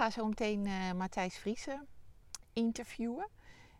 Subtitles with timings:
[0.00, 1.86] ga zo meteen eh, Matthijs Vriezen
[2.52, 3.28] interviewen.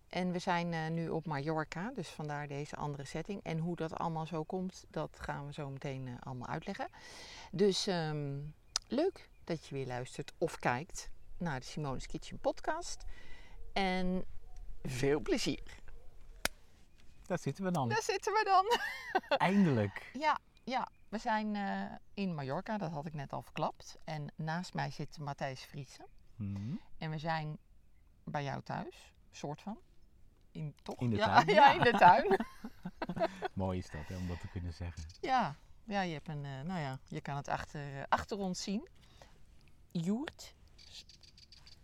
[0.09, 3.43] En we zijn eh, nu op Mallorca, dus vandaar deze andere setting.
[3.43, 6.89] En hoe dat allemaal zo komt, dat gaan we zo meteen eh, allemaal uitleggen.
[7.53, 8.39] Dus ehm,
[8.89, 13.05] leuk dat je weer luistert of kijkt naar de Simone's Kitchen podcast.
[13.73, 14.25] En
[14.83, 15.79] veel plezier.
[17.27, 17.89] Daar zitten we dan.
[17.89, 18.79] Daar zitten we dan.
[19.49, 20.11] Eindelijk.
[20.13, 20.89] Ja, ja.
[21.11, 23.99] We zijn eh, in Mallorca, dat had ik net al verklapt.
[24.05, 26.07] En naast mij zit Matthijs Vriezen.
[26.37, 26.75] Mhm.
[26.99, 27.59] En we zijn
[28.25, 29.79] bij jou thuis, soort van.
[30.51, 31.01] In, toch?
[31.01, 31.73] In de ja, tuin, Ja, ja.
[31.73, 32.47] in de tuin.
[33.53, 35.03] Mooi is dat, hè, om dat te kunnen zeggen.
[35.21, 35.57] ja.
[35.85, 38.89] ja, je hebt een, eh, nou ja, je kan het achter, eh, achter ons zien.
[39.91, 40.55] Joert.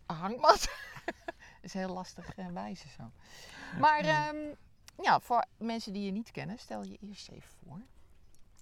[0.07, 0.69] Hangmat.
[1.61, 3.11] is heel lastig uh, wijzen zo.
[3.79, 4.55] Maar ehm,
[5.03, 7.81] ja, voor mensen die je niet kennen, stel je eerst even voor.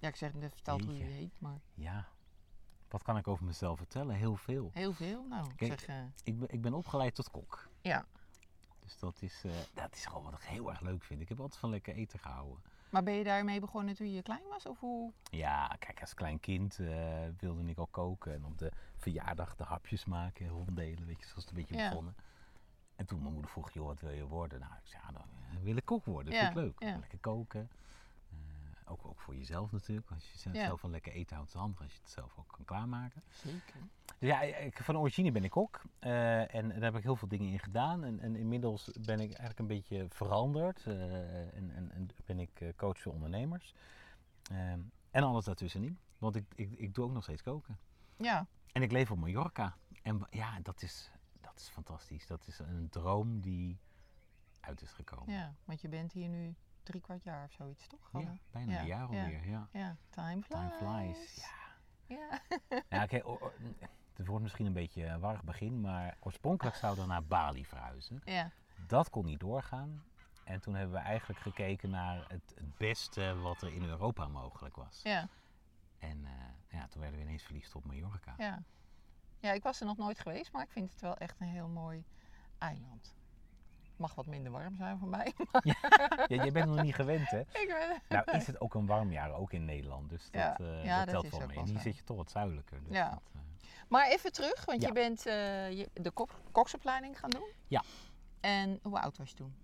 [0.05, 2.07] Ja, ik zeg net verteld hoe je heet, maar Ja.
[2.89, 4.15] Wat kan ik over mezelf vertellen?
[4.15, 4.69] Heel veel.
[4.73, 5.25] heel veel.
[5.29, 7.69] Nou, ik Kijk, zeg, eh, Ik ben, ik ben opgeleid tot kok.
[7.81, 8.05] ja.
[8.79, 11.21] Dus dat is, eh, dat is gewoon wat ik heel erg leuk vind.
[11.21, 12.63] Ik heb altijd van lekker eten gehouden.
[12.89, 14.65] Maar ben je daarmee begonnen toen je klein was?
[14.65, 15.11] Of hoe?
[15.23, 18.33] Ja, kijk, als klein kind eh, wilde ik al koken.
[18.33, 21.75] En op de verjaardag de hapjes maken, ronddelen, weet je, zo is het een beetje
[21.77, 21.89] Ja.
[21.89, 22.15] begonnen.
[22.95, 24.59] En toen mijn moeder vroeg, joh, wat wil je worden?
[24.59, 25.27] Nou, ik zei, ja, dan
[25.63, 26.25] wil ik kok worden.
[26.31, 26.89] Dat Ja, vind ik leuk.
[26.89, 26.97] ja.
[26.99, 27.69] Lekker koken.
[28.87, 30.11] Ook, ook voor jezelf natuurlijk.
[30.11, 30.75] Als je zelf, Ja.
[30.75, 33.23] van lekker eten houdt, is handig als je het zelf ook kan klaarmaken.
[33.29, 33.79] Zeker.
[34.19, 35.81] Dus ja, ik, van origine ben ik kok.
[35.99, 38.03] eh, en daar heb ik heel veel dingen in gedaan.
[38.03, 40.85] En, en inmiddels ben ik eigenlijk een beetje veranderd.
[40.85, 43.73] eh, en, en, en ben ik eh, coach voor ondernemers.
[45.11, 45.99] En alles daartussenin.
[46.17, 47.77] Want ik, ik, ik doe ook nog steeds koken.
[48.17, 49.77] Ja, En ik leef op Mallorca.
[50.03, 52.27] En ja, dat is, dat is fantastisch.
[52.27, 53.79] Dat is een droom die
[54.59, 55.33] uit is gekomen.
[55.33, 58.09] ja, want je bent hier nu drie kwart jaar of zoiets, toch?
[58.13, 59.23] Ja, bijna Ja, een jaar ja.
[59.23, 59.47] alweer.
[59.47, 59.67] Ja.
[59.71, 60.47] Ja, time flies.
[60.47, 61.35] Time flies.
[62.07, 62.41] Ja.
[62.87, 63.03] Ja.
[63.03, 63.21] Oké,
[64.13, 68.21] het wordt misschien een beetje een warrig begin, maar oorspronkelijk zouden we naar Bali verhuizen.
[68.25, 68.51] Ja.
[68.87, 70.03] Dat kon niet doorgaan.
[70.43, 74.75] En toen hebben we eigenlijk gekeken naar het, het beste wat er in Europa mogelijk
[74.75, 74.99] was.
[75.03, 75.27] Ja.
[75.99, 76.31] En eh,
[76.79, 78.33] ja, toen werden we ineens verliefd op Mallorca.
[78.37, 78.63] Ja.
[79.39, 81.67] ja, ik was er nog nooit geweest, maar ik vind het wel echt een heel
[81.67, 82.05] mooi
[82.57, 83.15] eiland.
[83.97, 85.33] Mag wat minder warm zijn voor mij.
[85.51, 85.61] maar
[86.27, 87.39] Ja, jij bent nog niet gewend, hè?
[87.61, 88.01] ik ben...
[88.25, 90.09] Nou is het ook een warm jaar, ook in Nederland.
[90.09, 90.57] Dus dat, Ja.
[90.57, 91.57] eh, Ja, dat dat telt wel mee.
[91.57, 92.83] En hier zit je toch wat zuidelijker.
[92.83, 93.09] Dus Ja.
[93.09, 93.39] dat, eh,
[93.87, 94.87] Maar even terug, want Ja.
[94.87, 97.49] je bent eh, je, de kok, koksopleiding gaan doen.
[97.67, 97.83] Ja.
[98.39, 99.55] En hoe oud was je toen?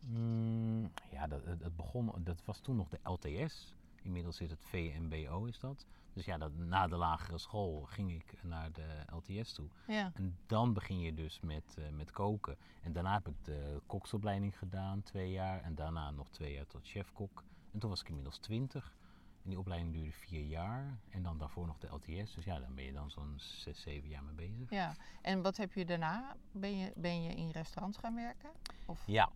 [0.00, 3.74] Mm, ja, dat, het begon, dat was toen nog de LTS.
[4.02, 5.86] Inmiddels zit het VMBO is dat.
[6.12, 9.68] Dus ja, dat, na de lagere school ging ik naar de LTS toe.
[9.86, 10.10] Ja.
[10.14, 12.56] En dan begin je dus met, eh, met koken.
[12.82, 15.62] En daarna heb ik de koksopleiding gedaan, twee jaar.
[15.62, 17.44] En daarna nog twee jaar tot chefkok.
[17.72, 18.94] En toen was ik inmiddels twintig.
[19.42, 20.98] En die opleiding duurde vier jaar.
[21.10, 22.34] En dan daarvoor nog de LTS.
[22.34, 24.70] Dus ja, dan ben je dan zo'n zes, zeven jaar mee bezig.
[24.70, 24.94] ja.
[25.22, 26.36] En wat heb je daarna?
[26.52, 28.50] Ben je, ben je in restaurants gaan werken?
[28.86, 29.02] Of?
[29.06, 29.30] Ja.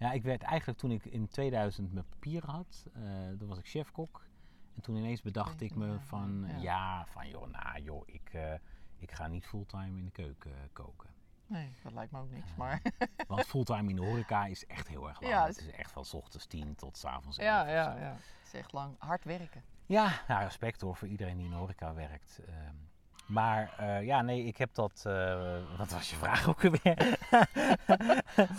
[0.00, 3.02] Ja, ik werd eigenlijk toen ik in 2000 mijn papier had, eh
[3.38, 4.28] toen was ik chefkok.
[4.74, 6.60] En toen ineens bedacht ik me 20 jaar, van, ja.
[6.60, 8.54] ja, van joh, nou joh, ik, eh,
[8.98, 11.08] ik ga niet fulltime in de keuken eh, koken.
[11.46, 12.82] Nee, dat lijkt me ook niks, maar...
[13.28, 15.32] Want fulltime in de horeca is echt heel erg lang.
[15.32, 18.12] Ja, het is echt van 's ochtends 10 tot 's avonds 11 ja, ja, ja.
[18.12, 18.94] Het is echt lang.
[18.98, 19.64] Hard werken.
[19.86, 22.40] Ja, nou, respect hoor voor iedereen die in de horeca werkt.
[22.46, 22.74] Ehm,
[23.30, 25.02] maar eh, ja, nee, ik heb dat.
[25.06, 27.18] eh, wat was je vraag ook weer?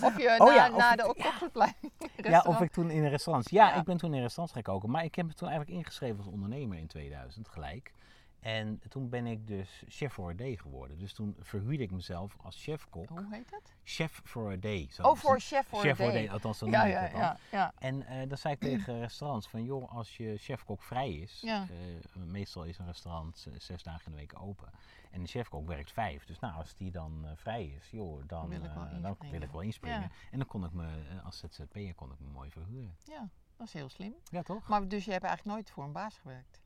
[0.07, 3.49] Of je Oh na, ja, de koksopleiding ja, of restaurant- ik toen in restaurants.
[3.49, 3.75] Ja, Ja.
[3.75, 4.89] ik ben toen in restaurants gaan koken.
[4.89, 7.93] Maar ik heb me toen eigenlijk ingeschreven als ondernemer in 2000 gelijk.
[8.41, 10.97] En toen ben ik dus chef for a day geworden.
[10.97, 13.09] Dus toen verhuurde ik mezelf als chefkok.
[13.09, 13.75] Hoe heet het?
[13.83, 14.87] Chef for a day.
[14.91, 16.29] Zo Oh, voor chef for chef a day.
[16.29, 17.19] althans noem Ja, ja, dan.
[17.19, 17.73] ja, ja.
[17.77, 21.67] En eh, dan zei ik tegen restaurants van, joh, als je chefkok vrij is, Ja.
[21.69, 24.69] eh, meestal is een restaurant eh, zes dagen in de week open.
[25.11, 26.25] En de chefkok werkt vijf.
[26.25, 29.41] Dus nou, als die dan vrij is, joh, dan, Wil ik wel dan inspringen.
[29.41, 30.01] ik wel inspringen.
[30.01, 30.09] Ja.
[30.31, 30.87] En dan kon ik me,
[31.23, 32.95] als ZZP'er, kon ik me mooi verhuren.
[33.03, 34.13] Ja, dat is heel slim.
[34.23, 34.67] Ja, toch?
[34.67, 36.60] Maar dus je hebt eigenlijk nooit voor een baas gewerkt?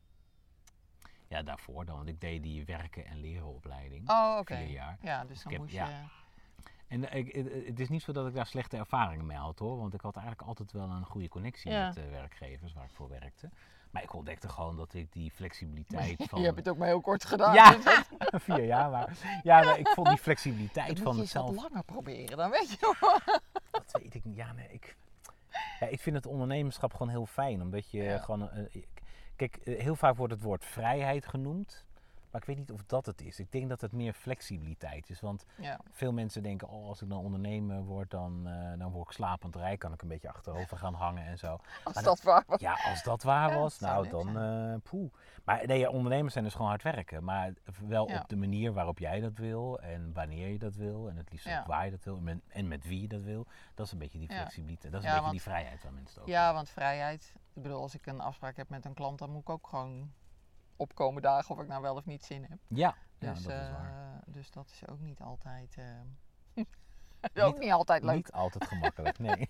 [1.28, 4.10] Ja, daarvoor dan, want ik deed die werken en leren opleiding.
[4.10, 4.56] Oh, oké.
[4.56, 4.96] Vier jaar.
[5.00, 5.86] Ja, dus dan heb- moest ja.
[5.88, 5.94] je...
[6.88, 7.32] En eh, ik,
[7.66, 9.78] het- is niet zo dat ik daar slechte ervaringen mee had hoor.
[9.78, 11.86] Want ik had eigenlijk altijd wel een goede connectie Ja.
[11.86, 13.50] met de werkgevers waar ik voor werkte.
[13.90, 16.38] Maar ik ontdekte gewoon dat ik die flexibiliteit van...
[16.40, 17.54] Je hebt het ook maar heel kort gedaan.
[17.54, 17.76] Ja,
[18.48, 19.16] vier jaar maar.
[19.42, 22.96] Ja, maar ik vond die flexibiliteit van moet je het langer proberen, dan weet je
[23.00, 23.40] wel.
[23.70, 24.36] Dat weet ik niet.
[24.36, 24.96] Ja, nee, ik...
[25.80, 27.62] Ja, ik vind het ondernemerschap gewoon heel fijn.
[27.62, 28.18] Omdat je Ja.
[28.18, 28.50] gewoon...
[28.50, 28.82] eh,
[29.36, 31.84] kijk, eh, heel vaak wordt het woord vrijheid genoemd.
[32.30, 33.38] Maar ik weet niet of dat het is.
[33.40, 35.20] Ik denk dat het meer flexibiliteit is.
[35.20, 35.80] Want Ja.
[35.90, 39.56] veel mensen denken, oh, als ik dan ondernemer word, dan, eh, dan word ik slapend
[39.56, 39.78] rijk.
[39.78, 41.58] Kan ik een beetje achterover gaan hangen en zo.
[41.84, 42.60] Als dat waar was.
[42.60, 45.12] Ja, als dat waar Ja, was, nou dan eh poeh.
[45.44, 47.24] Maar nee, ja, ondernemers zijn dus gewoon hard werken.
[47.24, 47.52] Maar
[47.86, 48.20] wel Ja.
[48.20, 51.08] op de manier waarop jij dat wil en wanneer je dat wil.
[51.08, 53.22] En het liefst ook waar je dat wil en met, en met wie je dat
[53.22, 53.46] wil.
[53.74, 54.92] Dat is een beetje die flexibiliteit.
[54.92, 57.32] Dat is een beetje want- die vrijheid waar mensen het over Ja, want vrijheid.
[57.56, 60.12] Ik bedoel, als ik een afspraak heb met een klant, dan moet ik ook gewoon
[60.76, 62.58] opkomen dagen of ik nou wel of niet zin heb.
[62.68, 64.22] Ja, ja Dus, dat is eh, waar.
[64.26, 65.76] dus dat is ook niet altijd.
[66.54, 68.14] eh, ook niet altijd leuk.
[68.14, 69.48] Niet altijd gemakkelijk, nee.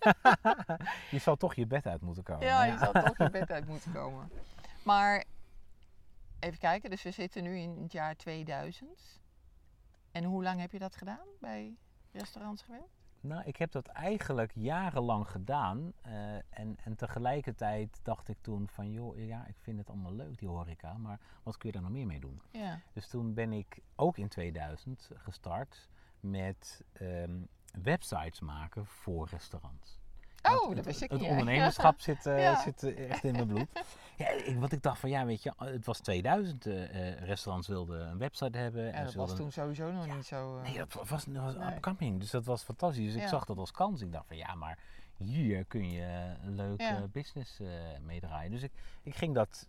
[1.10, 2.46] je zal toch je bed uit moeten komen.
[2.46, 4.30] Ja, je zou toch je bed uit moeten komen.
[4.82, 5.24] Maar
[6.38, 9.20] even kijken, dus we zitten nu in het jaar 2000.
[10.12, 11.76] En hoe lang heb je dat gedaan bij
[12.12, 12.95] restaurants gewerkt?
[13.26, 15.92] Nou, ik heb dat eigenlijk jarenlang gedaan.
[16.02, 20.38] eh, en, en tegelijkertijd dacht ik toen van, joh, ja, ik vind het allemaal leuk,
[20.38, 20.96] die horeca.
[20.96, 22.40] Maar wat kun je daar nog meer mee doen?
[22.50, 22.80] Ja.
[22.92, 25.88] Dus toen ben ik ook in 2000 gestart
[26.20, 27.40] met ehm,
[27.82, 29.98] websites maken voor restaurants.
[30.54, 31.30] Oh, Want dat wist ik het niet.
[31.30, 32.60] ondernemerschap zit, eh, Ja.
[32.62, 33.68] zit eh, echt in mijn bloed.
[34.16, 36.66] Ja, ik, wat ik dacht van, ja, weet je, het was 2000.
[36.66, 38.84] eh, restaurants wilden een website hebben.
[38.84, 40.14] Ja, en dat was toen sowieso nog Ja.
[40.14, 40.60] niet zo.
[40.60, 41.74] Nee, dat was, dat was Nee.
[41.74, 42.20] upcoming.
[42.20, 43.12] Dus dat was fantastisch.
[43.12, 44.00] Dus ik zag dat als kans.
[44.00, 44.78] Ik dacht van ja, maar
[45.16, 47.06] hier kun je een leuke Ja.
[47.12, 47.66] business eh
[48.00, 48.50] meedraaien.
[48.50, 48.72] Dus ik,
[49.02, 49.68] ik ging dat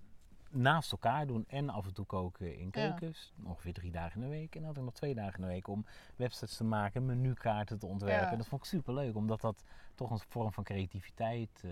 [0.58, 2.70] naast elkaar doen en af en toe koken in Ja.
[2.72, 3.34] keukens.
[3.44, 4.56] Ongeveer drie dagen in de week.
[4.56, 7.80] En dan had ik nog twee dagen in de week om websites te maken, menukaarten
[7.80, 8.30] te ontwerpen.
[8.32, 8.36] Ja.
[8.36, 9.64] Dat vond ik super leuk, omdat dat
[9.96, 11.72] toch een vorm van creativiteit eh,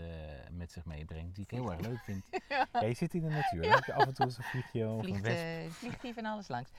[0.52, 1.36] met zich meebrengt.
[1.36, 2.24] Die ik heel erg leuk vind.
[2.50, 2.68] Ja.
[2.74, 3.62] Ja, je zit in de natuur.
[3.62, 5.38] Dan heb je af en toe eens een vliegje of een wesp.
[5.66, 6.70] eh, vliegt hier van alles langs.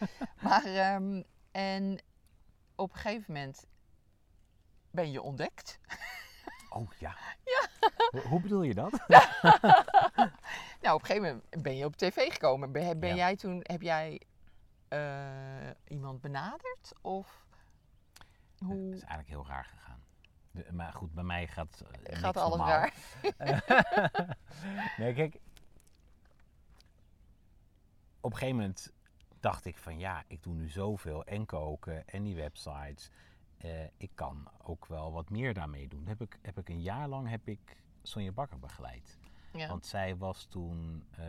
[0.42, 1.22] maar ehm,
[1.52, 2.02] en
[2.74, 3.66] op een gegeven moment
[4.90, 5.78] ben je ontdekt.
[6.70, 7.16] Oh ja.
[8.10, 8.92] Hoe, hoe bedoel je dat?
[10.86, 12.72] Nou, op een gegeven moment ben je op tv gekomen.
[12.72, 13.14] Ben, ben Ja.
[13.14, 14.20] jij toen, heb jij
[14.88, 16.92] eh, iemand benaderd?
[17.00, 17.46] Of
[18.58, 20.02] Het hoe is eigenlijk heel raar gegaan.
[20.50, 22.68] De- maar goed, bij mij gaat, eh, gaat alles normaal.
[22.78, 22.94] raar?
[24.98, 25.34] nee, kijk.
[28.20, 28.92] Op een gegeven moment
[29.40, 33.10] dacht ik van ja, ik doe nu zoveel en koken en die websites.
[33.58, 36.06] Eh, ik kan ook wel wat meer daarmee doen.
[36.06, 39.18] Heb ik, heb ik een jaar lang heb ik Sonja Bakker begeleid.
[39.56, 39.68] Ja.
[39.68, 41.24] Want zij was toen eh,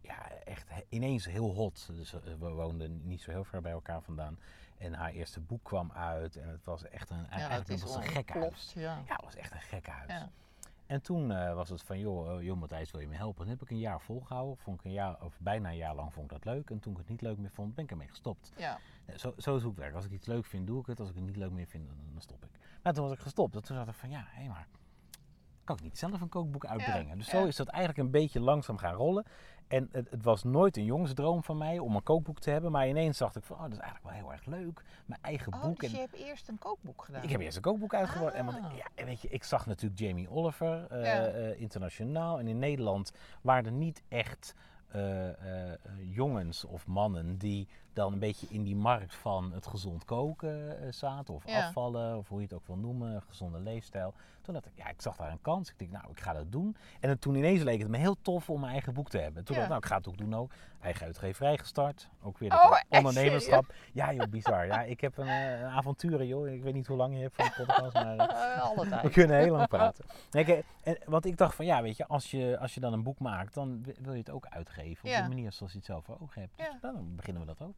[0.00, 1.88] ja, echt ineens heel hot.
[1.92, 4.38] Dus eh, we woonden niet zo heel ver bij elkaar vandaan.
[4.78, 6.36] En haar eerste boek kwam uit.
[6.36, 8.72] En het was echt een, ja, is was een gek huis.
[8.74, 9.02] Ja.
[9.06, 10.10] Ja, het was echt een gek huis.
[10.10, 10.30] Ja.
[10.86, 13.38] En toen eh, was het van, joh, joh Matthijs, wil je me helpen?
[13.46, 14.56] Dat heb ik een jaar volgehouden.
[14.56, 16.70] Vond ik een jaar, of bijna een jaar lang vond ik dat leuk.
[16.70, 18.52] En toen ik het niet leuk meer vond, ben ik ermee gestopt.
[18.56, 18.78] Ja.
[19.16, 19.94] Zo, zo is ik werk.
[19.94, 21.00] Als ik iets leuk vind, doe ik het.
[21.00, 22.50] Als ik het niet leuk meer vind, dan, dan stop ik.
[22.82, 23.54] Maar toen was ik gestopt.
[23.54, 24.66] En toen dacht ik van, ja, hé maar,
[25.64, 27.18] kan ik niet zelf een kookboek uitbrengen?
[27.18, 27.46] dus zo ja.
[27.46, 29.24] is dat eigenlijk een beetje langzaam gaan rollen.
[29.68, 32.72] En het, het was nooit een jongensdroom van mij om een kookboek te hebben.
[32.72, 34.82] Maar ineens dacht ik van, oh, dat is eigenlijk wel heel erg leuk.
[35.06, 35.80] Mijn eigen Oh, boek.
[35.80, 37.22] dus en je hebt eerst een kookboek gedaan?
[37.22, 38.34] ik heb eerst een kookboek uitgebracht.
[38.34, 38.76] En want, Ah.
[38.76, 41.26] ja, weet je, ik zag natuurlijk Jamie Oliver eh, Ja.
[41.26, 42.38] eh, internationaal.
[42.38, 43.12] En in Nederland
[43.42, 44.54] waren er niet echt
[44.88, 45.28] eh,
[45.98, 50.92] jongens of mannen die dan een beetje in die markt van het gezond koken eh,
[50.92, 51.34] zaten.
[51.34, 51.66] Of Ja.
[51.66, 54.14] afvallen, of hoe je het ook wil noemen, gezonde leefstijl.
[54.42, 55.70] Toen dacht ik, ja, ik zag daar een kans.
[55.70, 56.76] Ik dacht, nou, ik ga dat doen.
[57.00, 59.44] En toen ineens leek het me heel tof om mijn eigen boek te hebben.
[59.44, 59.60] Toen Ja.
[59.60, 60.52] dacht ik, nou, ik ga het ook doen ook.
[60.80, 62.08] Eigen uitgeverij gestart.
[62.22, 63.74] Ook weer Oh, echt ondernemerschap.
[63.92, 64.66] Ja, joh, bizar.
[64.66, 66.48] Ja, ik heb een, eh, een avonturen, joh.
[66.48, 68.16] Ik weet niet hoe lang je hebt van de podcast, maar...
[68.16, 70.04] eh, we kunnen heel lang praten.
[70.30, 73.02] Nee, en, want ik dacht van ja, weet je, als je, als je dan een
[73.02, 75.04] boek maakt, dan wi- wil je het ook uitgeven.
[75.04, 75.22] Op Ja.
[75.22, 76.56] de manier zoals je het zelf voor ogen hebt.
[76.56, 77.74] Dus dan beginnen we dat ook.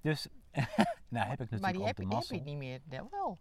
[0.00, 0.28] Dus,
[1.08, 2.80] nou heb ik natuurlijk Maar die ook heb, de heb je niet meer.
[3.10, 3.38] Wel.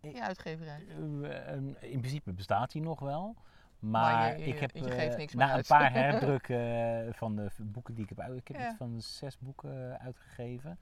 [0.00, 0.84] Die uitgeverij.
[0.88, 3.36] Eh, eh, in principe bestaat die nog wel.
[3.78, 7.50] Maar Maar, je- je- ik heb je eh, na een paar herdrukken eh, van de
[7.58, 8.36] boeken die ik heb uit...
[8.38, 8.68] Ik heb Ja.
[8.68, 10.78] iets van zes boeken uitgegeven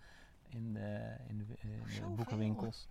[0.49, 2.15] in de, in de, in de Zoveel.
[2.15, 2.89] boekenwinkels.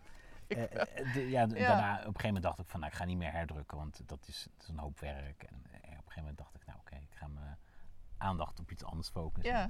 [0.48, 1.46] De- ja.
[1.46, 4.02] Daarna op een gegeven moment dacht ik van nou, ik ga niet meer herdrukken, want
[4.06, 5.44] dat is, dat is een hoop werk.
[5.44, 7.58] En op een gegeven moment dacht ik nou oké, ik ga mijn
[8.18, 9.54] aandacht op iets anders focussen.
[9.54, 9.70] Ja.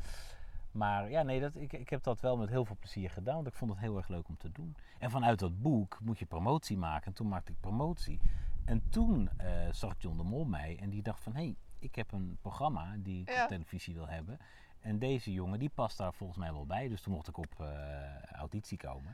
[0.77, 3.47] Maar ja, nee, dat, ik, ik heb dat wel met heel veel plezier gedaan, want
[3.47, 4.75] ik vond het heel erg leuk om te doen.
[4.99, 7.05] En vanuit dat boek moet je promotie maken.
[7.05, 8.19] En toen maakte ik promotie.
[8.65, 11.33] En toen eh, zag John de Mol mij en die dacht van...
[11.35, 13.43] hé, hey, ik heb een programma die ik Ja.
[13.43, 14.39] op televisie wil hebben.
[14.79, 16.87] En deze jongen, die past daar volgens mij wel bij.
[16.87, 19.13] Dus toen mocht ik op eh, auditie komen.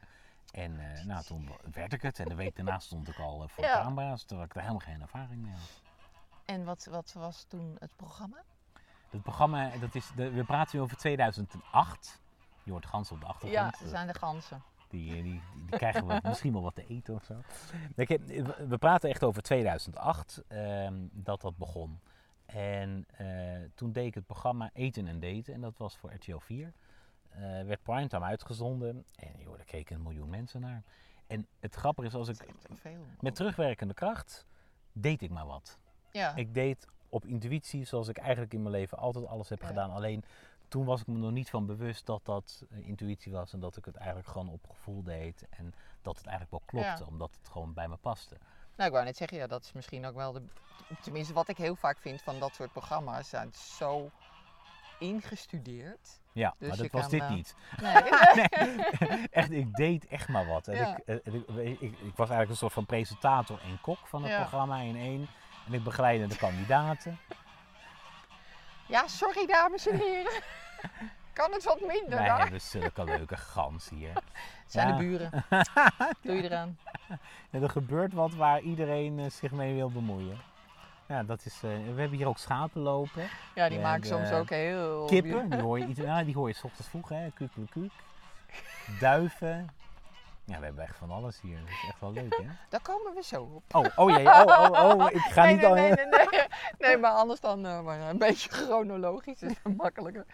[0.51, 2.19] En eh, nou, toen werd ik het.
[2.19, 3.81] En de week daarna stond ik al voor Ja.
[3.81, 5.81] camera's, terwijl ik daar helemaal geen ervaring mee had.
[6.45, 8.37] En wat, wat was toen het programma?
[9.13, 12.21] Het programma, dat is de, we praten nu over 2008.
[12.63, 13.71] Je hoort ganzen op de achtergrond.
[13.77, 14.63] Ja, ze zijn de ganzen.
[14.89, 17.35] Die, die, die, die krijgen we misschien wel wat te eten of zo.
[17.95, 18.21] Kijk,
[18.67, 21.99] we- praten echt over 2008 ehm, dat dat begon.
[22.45, 23.27] En eh,
[23.75, 25.53] toen deed ik het programma Eten en Daten.
[25.53, 26.73] En dat was voor RTL 4.
[27.29, 29.05] eh, werd primetime uitgezonden.
[29.15, 30.83] En joh, daar keken een miljoen mensen naar.
[31.27, 32.45] En het grappige is, als ik
[33.19, 34.45] met terugwerkende kracht,
[34.91, 35.77] deed ik maar wat.
[36.11, 36.35] Ja.
[36.35, 39.67] Ik deed op intuïtie, zoals ik eigenlijk in mijn leven altijd alles heb Ja.
[39.67, 39.91] gedaan.
[39.91, 40.23] Alleen
[40.67, 43.53] toen was ik me nog niet van bewust dat dat eh, intuïtie was.
[43.53, 45.45] En dat ik het eigenlijk gewoon op gevoel deed.
[45.49, 47.09] En dat het eigenlijk wel klopte, Ja.
[47.09, 48.35] omdat het gewoon bij me paste.
[48.75, 50.41] Nou, ik wou net zeggen, ja, dat is misschien ook wel de.
[51.01, 54.09] Tenminste, wat ik heel vaak vind van dat soort programma's, zijn zo
[54.99, 56.21] ingestudeerd.
[56.31, 57.55] Ja, Dus maar dat was dit eh, niet.
[57.81, 57.93] Nee.
[59.31, 60.67] Echt, ik deed echt maar wat.
[60.67, 60.97] En Ja.
[60.97, 64.21] ik, eh, ik, ik, ik- ik was eigenlijk een soort van presentator en kok van
[64.23, 64.37] het Ja.
[64.39, 65.27] programma in één.
[65.67, 67.19] En ik begeleidde de kandidaten.
[68.87, 70.41] ja, sorry dames en heren.
[71.33, 74.13] kan het wat minder Wij hebben zulke leuke gans hier.
[74.65, 74.95] Zijn Ja.
[74.95, 75.31] de buren.
[76.21, 76.77] Doe je eraan.
[77.49, 80.37] En er gebeurt wat waar iedereen eh, zich mee wil bemoeien.
[81.05, 83.27] Ja, dat is, eh, we hebben hier ook schapen lopen.
[83.55, 85.05] Ja, die maken soms hebben ook heel...
[85.05, 87.29] Kippen, die hoor je, iets, ja, die hoor je 's ochtends vroeg, hè.
[88.99, 89.69] Duiven.
[90.45, 91.59] Ja, we hebben echt van alles hier.
[91.59, 92.47] Dat is echt wel leuk, hè?
[92.69, 93.75] Daar komen we zo op.
[93.75, 95.75] Oh, oh jee, oh, oh, oh, ik ga nee, niet nee, al...
[95.75, 96.47] nee, nee, nee.
[96.77, 100.25] Nee, maar anders dan eh, maar een beetje chronologisch is het makkelijker.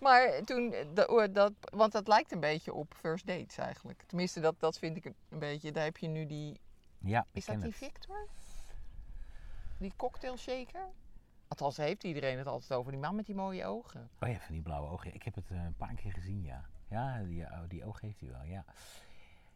[0.00, 4.02] Maar toen, eh, dat, oh, dat, want dat lijkt een beetje op first dates eigenlijk.
[4.06, 5.72] Tenminste, dat, dat vind ik een beetje.
[5.72, 6.60] Daar heb je nu die,
[6.98, 7.76] Ja, is dat die het.
[7.76, 8.28] Victor?
[9.78, 10.88] Die cocktail shaker?
[11.48, 14.10] Althans heeft iedereen het altijd over, die man met die mooie ogen.
[14.20, 15.14] Oh ja, van die blauwe ogen.
[15.14, 16.64] Ik heb het eh, een paar keer gezien, ja.
[16.88, 18.64] Ja, die, oh, die oog heeft hij wel, ja.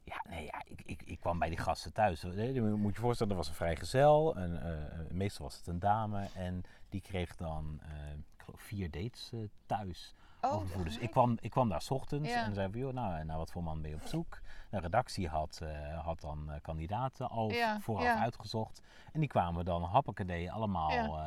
[0.06, 2.20] Ja, nee, ja, ik, ik, ik kwam bij die gasten thuis.
[2.20, 4.36] Je moet je voorstellen, er was een vrijgezel.
[4.36, 6.28] En, eh, eh, meestal was het een dame.
[6.34, 7.88] En die kreeg dan, eh,
[8.36, 10.14] ik geloof, vier dates eh, thuis.
[10.40, 10.84] overvoer.
[10.84, 12.44] Dus ik kwam, ik kwam daar 's ochtends Ja.
[12.44, 14.38] en zei van, joh, nou, naar wat voor man ben je op zoek?
[14.70, 15.60] De redactie had,
[16.04, 18.18] had dan kandidaten al Ja, vooraf ja.
[18.22, 18.82] uitgezocht.
[19.12, 21.18] En die kwamen dan happakadee allemaal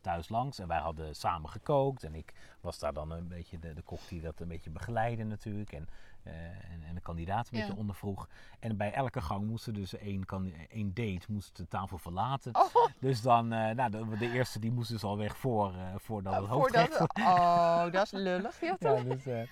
[0.00, 0.58] thuis langs.
[0.58, 2.04] En wij hadden samen gekookt.
[2.04, 5.24] En ik was daar dan een beetje de, de kok die dat een beetje begeleidde
[5.24, 5.72] natuurlijk.
[5.72, 5.88] En,
[6.26, 7.64] en, en de kandidaat een Ja.
[7.66, 8.28] beetje ondervroeg.
[8.60, 12.54] En bij elke gang moesten dus één, kan, één date moest de tafel verlaten.
[12.54, 15.94] Oh, Dus dan, eh, nou, de, de eerste die moest dus al weg voor, eh,
[15.96, 18.60] voordat het voordat, hoofdrecht oh, dat is lullig.
[18.60, 19.42] Ja, dus, eh,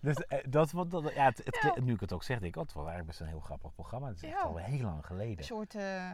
[0.00, 1.80] dus eh, dat, wat, dat, ja, het, het, Ja.
[1.82, 3.74] nu ik het ook zeg, denk ik, oh, het was eigenlijk best een heel grappig
[3.74, 4.06] programma.
[4.08, 5.44] Het is echt al heel lang Een geleden.
[5.44, 5.74] soort.
[5.74, 6.10] eh,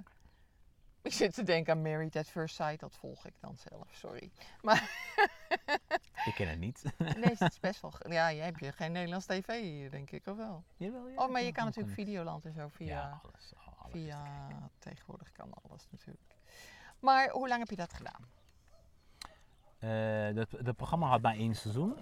[1.03, 4.31] ik zit te denken aan Married at First Sight, dat volg ik dan zelf, sorry.
[4.61, 4.91] Maar
[6.27, 6.83] Ik ken het niet.
[6.99, 7.93] nee, het is best wel.
[8.09, 10.65] Ja, je hebt je geen Nederlands tv hier, denk ik, of wel?
[10.77, 12.87] Jawel, ja, Oh, maar je kan natuurlijk Videoland en zo via.
[12.87, 13.53] Ja, alles.
[13.67, 16.35] al- alles via tegenwoordig kan alles natuurlijk.
[16.99, 18.29] Maar hoe lang heb je dat gedaan?
[19.79, 21.97] Eh, dat, dat programma had maar één seizoen.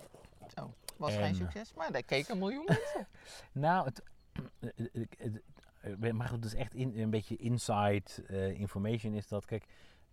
[0.56, 3.08] Zo, was En- geen succes, maar daar keken een miljoen mensen.
[3.52, 4.02] Nou, het,
[6.00, 9.66] eh, maar goed, dus echt in, een beetje inside eh, information is dat, kijk,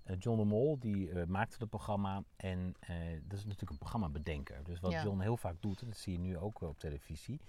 [0.03, 2.75] eh, John de Mol die maakte het programma en
[3.23, 4.63] dat is natuurlijk een programmabedenker.
[4.63, 5.03] Dus wat Ja.
[5.03, 7.39] John heel vaak doet, en dat zie je nu ook op televisie,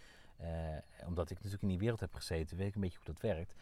[1.06, 3.54] omdat ik natuurlijk in die wereld heb gezeten, weet ik een beetje hoe dat werkt.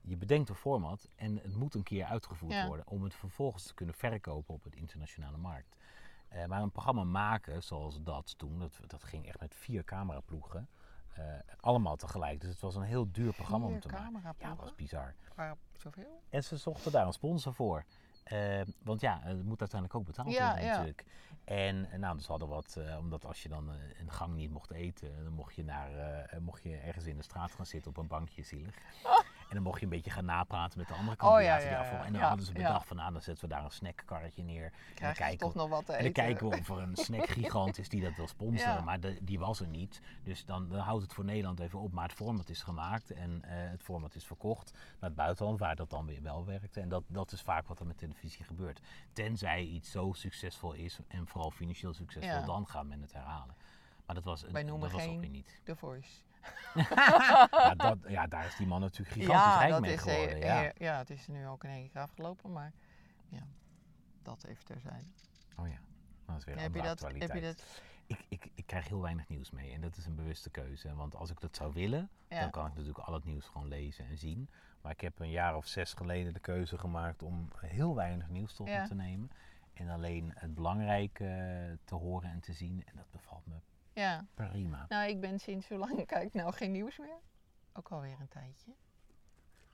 [0.00, 2.66] Je bedenkt een format en het moet een keer uitgevoerd Ja.
[2.66, 5.76] worden om het vervolgens te kunnen verkopen op het internationale markt.
[6.46, 10.68] Maar een programma maken zoals dat toen, dat, dat ging echt met vier cameraploegen.
[11.14, 11.24] Eh,
[11.60, 12.40] allemaal tegelijk.
[12.40, 14.20] Dus het was een heel duur programma om te maken.
[14.38, 15.14] Ja, dat was bizar.
[15.34, 16.22] Waar zoveel?
[16.28, 17.84] En ze zochten daar een sponsor voor.
[18.24, 20.70] Eh, want ja, het moet uiteindelijk ook betaald Ja, worden ja.
[20.70, 21.04] natuurlijk.
[21.44, 24.50] En eh, nou, dus hadden wat, eh, omdat als je dan eh, een gang niet
[24.50, 27.90] mocht eten, dan mocht je, naar, eh, mocht je ergens in de straat gaan zitten
[27.90, 28.74] op een bankje zielig.
[29.50, 31.76] En dan mocht je een beetje gaan napraten met de andere Oh, ja, kandidaten die
[31.76, 31.98] ja, afval.
[31.98, 32.04] ja.
[32.04, 34.64] En dan hadden ze bedacht van, nou, dan zetten we daar een snackkarretje neer.
[34.64, 34.72] En
[35.04, 37.88] dan kijken toch nog wat te en dan kijken we of er een snackgigant is
[37.88, 38.84] die dat wil sponsoren.
[38.84, 40.00] Maar de- die was er niet.
[40.22, 41.92] Dus dan, dan houdt het voor Nederland even op.
[41.92, 45.76] Maar het format is gemaakt en eh, het format is verkocht naar het buitenland, waar
[45.76, 46.80] dat dan weer wel werkte.
[46.80, 48.80] En dat, dat is vaak wat er met televisie gebeurt.
[49.12, 53.54] Tenzij iets zo succesvol is en vooral financieel succesvol, dan gaat men het herhalen.
[54.06, 55.60] Maar dat was, Wij noemen dat was ook weer niet.
[55.64, 56.10] The Voice.
[56.74, 60.34] Ja, dat, ja, daar is die man natuurlijk gigantisch rijk mee is, geworden.
[60.34, 60.72] eh, ja.
[60.76, 62.72] ja, het is nu ook in één keer afgelopen, maar
[63.28, 63.46] ja,
[64.22, 65.06] dat even terzijde.
[65.56, 65.78] Oh ja,
[66.26, 67.80] dat is weer een andere dat, heb je dat?
[68.06, 70.94] Ik, ik, ik krijg heel weinig nieuws mee en dat is een bewuste keuze.
[70.94, 72.40] Want als ik dat zou willen, Ja.
[72.40, 74.48] dan kan ik natuurlijk al het nieuws gewoon lezen en zien.
[74.80, 78.54] Maar ik heb een jaar of zes geleden de keuze gemaakt om heel weinig nieuws
[78.54, 79.30] tot me te nemen.
[79.72, 82.82] En alleen het belangrijke te horen en te zien.
[82.86, 83.54] En dat bevalt me
[84.00, 84.86] Ja, prima.
[84.88, 87.20] nou ik ben sinds zo lang, kijk nou geen nieuws meer.
[87.72, 88.74] Ook alweer een tijdje.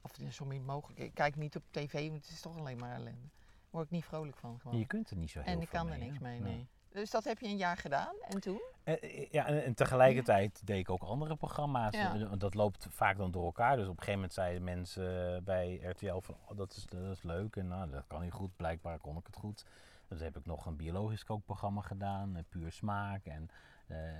[0.01, 1.01] Of het is zo min mogelijk.
[1.01, 3.29] Ik kijk niet op tv, want het is toch alleen maar ellende.
[3.31, 4.79] Daar word ik niet vrolijk van gewoon.
[4.79, 6.69] Je kunt er niet zo heel En ik veel kan er mee, niks mee, nee.
[6.97, 8.63] Dus dat heb je een jaar gedaan en toen?
[8.85, 11.95] Eh, eh, Ja, en, en tegelijkertijd deed ik ook andere programma's.
[11.95, 12.15] Ja.
[12.15, 13.77] Eh, dat loopt vaak dan door elkaar.
[13.77, 17.23] Dus op een gegeven moment zeiden mensen bij RTL van oh, dat, is, dat is
[17.23, 18.57] leuk en nou, dat kan niet goed.
[18.57, 19.65] Blijkbaar kon ik het goed.
[20.09, 23.51] Dus heb ik nog een biologisch kookprogramma gedaan, Puur Smaak en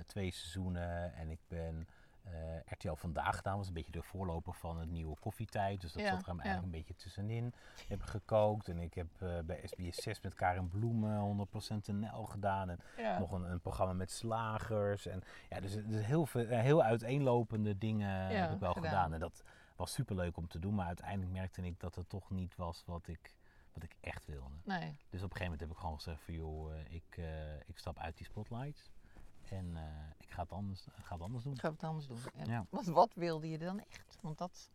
[0.05, 1.13] twee seizoenen.
[1.13, 1.87] En ik ben
[2.31, 5.81] eh, RTL Vandaag gedaan, was een beetje de voorloper van het nieuwe koffietijd.
[5.81, 6.43] Dus dat Ja, zat er hem ja.
[6.43, 7.47] eigenlijk een beetje tussenin.
[7.81, 12.25] Ik heb gekookt en ik heb eh, bij SBS 6 met Karin Bloemen 100% NL
[12.25, 12.69] gedaan.
[12.69, 13.19] En Ja.
[13.19, 15.05] nog een, een programma met slagers.
[15.05, 18.89] En ja, dus, dus heel, veel, eh, heel uiteenlopende dingen heb ik wel gedaan.
[18.89, 19.13] gedaan.
[19.13, 19.43] En dat
[19.75, 23.07] was superleuk om te doen, maar uiteindelijk merkte ik dat het toch niet was wat
[23.07, 23.33] ik,
[23.73, 24.55] wat ik echt wilde.
[24.63, 24.79] Nee.
[25.09, 27.17] Dus op een gegeven moment heb ik gewoon gezegd van joh, ik,
[27.65, 28.89] ik stap uit die spotlight.
[29.51, 29.83] En eh,
[30.17, 31.53] ik ga het anders, ga het anders doen.
[31.53, 32.17] Ik ga het anders doen.
[32.35, 32.65] En Ja.
[32.69, 34.17] wat, wat wilde je dan echt?
[34.21, 34.71] Want dat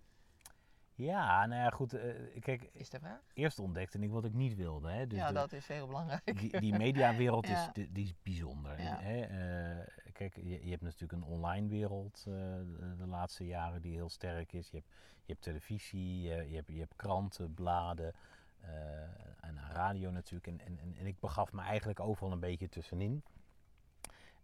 [0.95, 1.93] Ja, nou ja, goed.
[1.95, 3.21] eh, kijk, is de vraag.
[3.35, 4.91] eerst ontdekte ik wat ik niet wilde.
[4.91, 5.07] Hè.
[5.07, 6.39] Dus ja, de- dat is heel belangrijk.
[6.39, 7.67] die, die mediawereld Ja.
[7.67, 8.81] is, die, die is bijzonder.
[8.83, 8.99] Ja.
[9.01, 9.21] Hè?
[9.21, 13.93] Eh, kijk, je, je hebt natuurlijk een online wereld eh, de, de laatste jaren die
[13.95, 14.71] heel sterk is.
[14.71, 14.89] Je hebt,
[15.25, 18.15] je hebt televisie, je, je hebt, je hebt kranten, bladen
[18.61, 19.03] eh,
[19.41, 20.47] en radio natuurlijk.
[20.47, 23.23] En, en, en, en ik begaf me eigenlijk overal een beetje tussenin.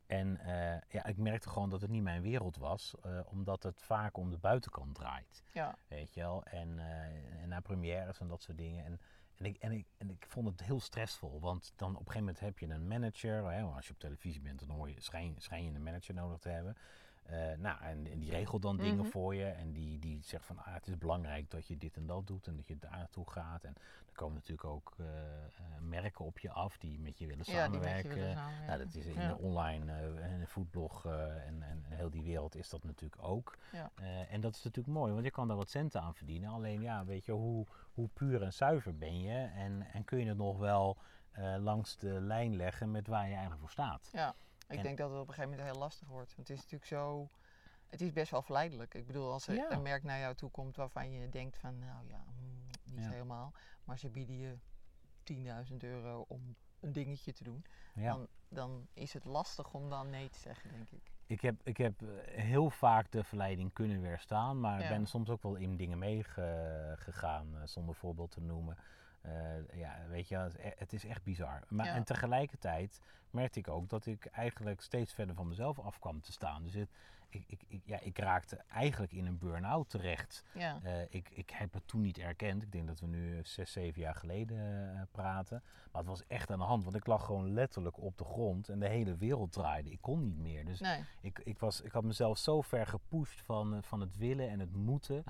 [0.09, 3.83] En eh, ja, ik merkte gewoon dat het niet mijn wereld was, eh, omdat het
[3.83, 5.43] vaak om de buitenkant draait.
[5.53, 8.85] Ja, Weet je wel, en, eh, en naar premières en dat soort dingen.
[8.85, 9.01] En,
[9.37, 12.21] en, ik, en, ik, en ik vond het heel stressvol, want dan op een gegeven
[12.21, 13.51] moment heb je een manager.
[13.51, 16.39] Hè, als je op televisie bent, dan hoor je, schijn, schijn je een manager nodig
[16.39, 16.77] te hebben.
[17.59, 19.09] Nou, en, en die regelt dan dingen Mhm.
[19.09, 19.45] voor je.
[19.45, 22.47] En die, die zegt van, ah, het is belangrijk dat je dit en dat doet
[22.47, 23.65] en dat je daar naartoe gaat.
[23.65, 23.75] En
[24.19, 25.07] komen natuurlijk ook eh,
[25.45, 28.15] eh, merken op je af die met je willen ja je samenwerken.
[28.15, 28.67] willen samenwerken.
[28.67, 29.29] Nou, dat is in Ja.
[29.29, 33.23] de online eh, en de foodblog eh, en, en heel die wereld is dat natuurlijk
[33.23, 33.59] ook.
[33.73, 33.91] Ja.
[33.95, 36.51] Eh, en dat is natuurlijk mooi, want je kan daar wat centen aan verdienen.
[36.51, 39.39] Alleen ja, weet je, hoe, hoe puur en zuiver ben je?
[39.55, 40.97] En, en kun je het nog wel
[41.33, 44.09] eh, langs de lijn leggen met waar je eigenlijk voor staat?
[44.13, 44.35] Ja,
[44.69, 46.35] ik En- denk dat het op een gegeven moment heel lastig wordt.
[46.37, 47.29] Want het is natuurlijk zo...
[47.87, 48.95] Het is best wel verleidelijk.
[48.95, 49.71] Ik bedoel, als er Ja.
[49.71, 51.79] een merk naar jou toe komt waarvan je denkt van...
[51.79, 53.11] Nou ja, hmm, niet Ja.
[53.11, 53.53] helemaal.
[53.89, 54.59] Maar ze bieden je
[55.71, 57.65] 10.000 euro om een dingetje te doen.
[57.95, 58.13] Ja.
[58.13, 61.11] Dan, dan is het lastig om dan nee te zeggen, denk ik.
[61.27, 62.09] Ik heb, ik heb eh,
[62.43, 64.89] heel vaak de verleiding kunnen weerstaan, maar ik Ja.
[64.89, 68.77] ben soms ook wel in dingen meegegaan, eh, zonder voorbeeld te noemen.
[69.21, 71.63] Eh, ja, weet je, het is het is echt bizar.
[71.69, 71.95] Maar, Ja.
[71.95, 76.33] En tegelijkertijd merkte ik ook dat ik eigenlijk steeds verder van mezelf af kwam te
[76.33, 76.63] staan.
[76.63, 76.91] Dus het,
[77.29, 80.45] ik, ik, ik, ja, ik raakte eigenlijk in een burn-out terecht.
[80.55, 82.63] Ja, Eh, ik, ik heb het toen niet erkend.
[82.63, 84.59] Ik denk dat we nu zes, zeven jaar geleden
[84.95, 85.63] eh, praten.
[85.93, 88.69] Maar het was echt aan de hand, want ik lag gewoon letterlijk op de grond
[88.69, 89.91] en de hele wereld draaide.
[89.91, 90.65] Ik kon niet meer.
[90.65, 91.05] Dus nee.
[91.21, 94.61] ik, ik, was, ik had mezelf zo ver gepusht van, eh, van het willen en
[94.61, 95.25] het moeten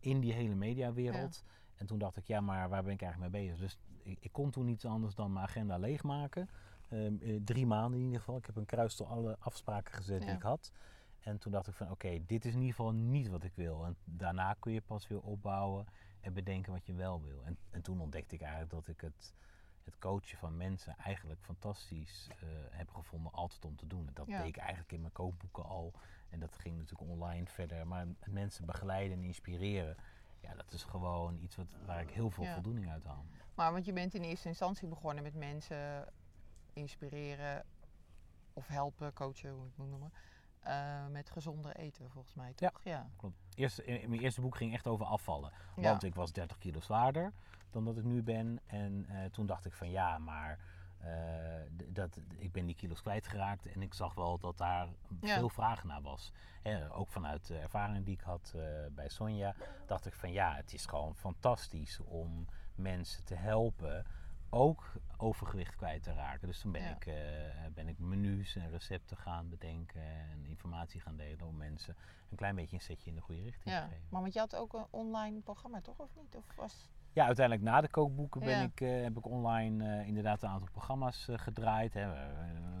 [0.00, 1.44] in die hele mediawereld.
[1.76, 3.58] En toen dacht ik, ja, maar waar ben ik eigenlijk mee bezig?
[3.58, 6.48] Dus ik, ik kon toen niets anders dan mijn agenda leegmaken.
[6.92, 8.36] Ehm, eh, drie maanden in ieder geval.
[8.36, 10.72] Ik heb een kruis door alle afspraken gezet die ik had.
[11.20, 13.84] En toen dacht ik van, oké, dit is in ieder geval niet wat ik wil.
[13.84, 15.86] En daarna kun je pas weer opbouwen
[16.20, 17.44] en bedenken wat je wel wil.
[17.44, 19.34] En, en toen ontdekte ik eigenlijk dat ik het,
[19.84, 24.06] het coachen van mensen eigenlijk fantastisch eh, heb gevonden altijd om te doen.
[24.06, 24.38] En dat Ja.
[24.38, 25.92] deed ik eigenlijk in mijn kookboeken al.
[26.30, 27.86] En dat ging natuurlijk online verder.
[27.86, 29.96] Maar mensen begeleiden en inspireren,
[30.40, 32.52] ja, dat is gewoon iets wat, waar ik heel veel Ja.
[32.52, 33.24] voldoening uit haal.
[33.54, 36.08] Maar want je bent in eerste instantie begonnen met mensen
[36.72, 37.64] inspireren
[38.52, 40.12] of helpen, coachen, hoe ik het moet noemen.
[40.62, 42.68] eh, met gezonder eten, volgens mij, Ja.
[42.70, 42.80] toch?
[42.84, 43.10] Ja.
[43.16, 43.36] Klopt.
[43.54, 45.52] Eerst, in mijn eerste boek ging echt over afvallen.
[45.76, 45.82] Ja.
[45.90, 47.32] Want ik was 30 kilo zwaarder
[47.70, 48.60] dan dat ik nu ben.
[48.66, 50.58] En eh, toen dacht ik van ja, maar
[50.98, 51.10] eh,
[51.88, 53.66] dat, ik ben die kilo's kwijtgeraakt.
[53.66, 54.88] En ik zag wel dat daar
[55.20, 55.34] Ja.
[55.38, 56.32] veel vraag naar was.
[56.62, 59.54] Hè, ook vanuit de ervaring die ik had eh, bij Sonja.
[59.86, 64.04] Dacht ik van ja, het is gewoon fantastisch om mensen te helpen.
[64.54, 66.46] Ook overgewicht kwijt te raken.
[66.48, 66.94] Dus toen ben, Ja.
[66.94, 67.14] ik, eh,
[67.74, 70.02] ben ik menus en recepten gaan bedenken.
[70.02, 71.96] En informatie gaan delen om mensen
[72.30, 73.80] een klein beetje een setje in de goede richting ja.
[73.82, 74.06] te geven.
[74.08, 75.98] Maar want je had ook een online programma, toch?
[75.98, 76.36] Of niet?
[76.36, 76.90] Of was...
[77.12, 78.62] Ja, uiteindelijk na de kookboeken ben Ja.
[78.62, 81.94] ik, eh, heb ik online eh, inderdaad een aantal programma's gedraaid.
[81.94, 82.06] Hè,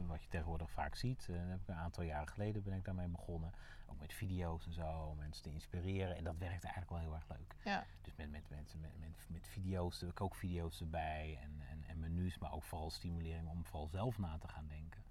[0.06, 1.28] wat je tegenwoordig vaak ziet.
[1.32, 3.52] Heb ik een aantal jaren geleden ben ik daarmee begonnen.
[3.92, 6.16] Ook met video's en zo, om mensen te inspireren.
[6.16, 7.54] En dat werkte eigenlijk wel heel erg leuk.
[7.64, 7.84] Ja.
[8.02, 12.38] Dus met, met, met, met, met, met video's, eh, kookvideo's erbij en, en, en menus.
[12.38, 15.02] Maar ook vooral stimulering om vooral zelf na te gaan denken.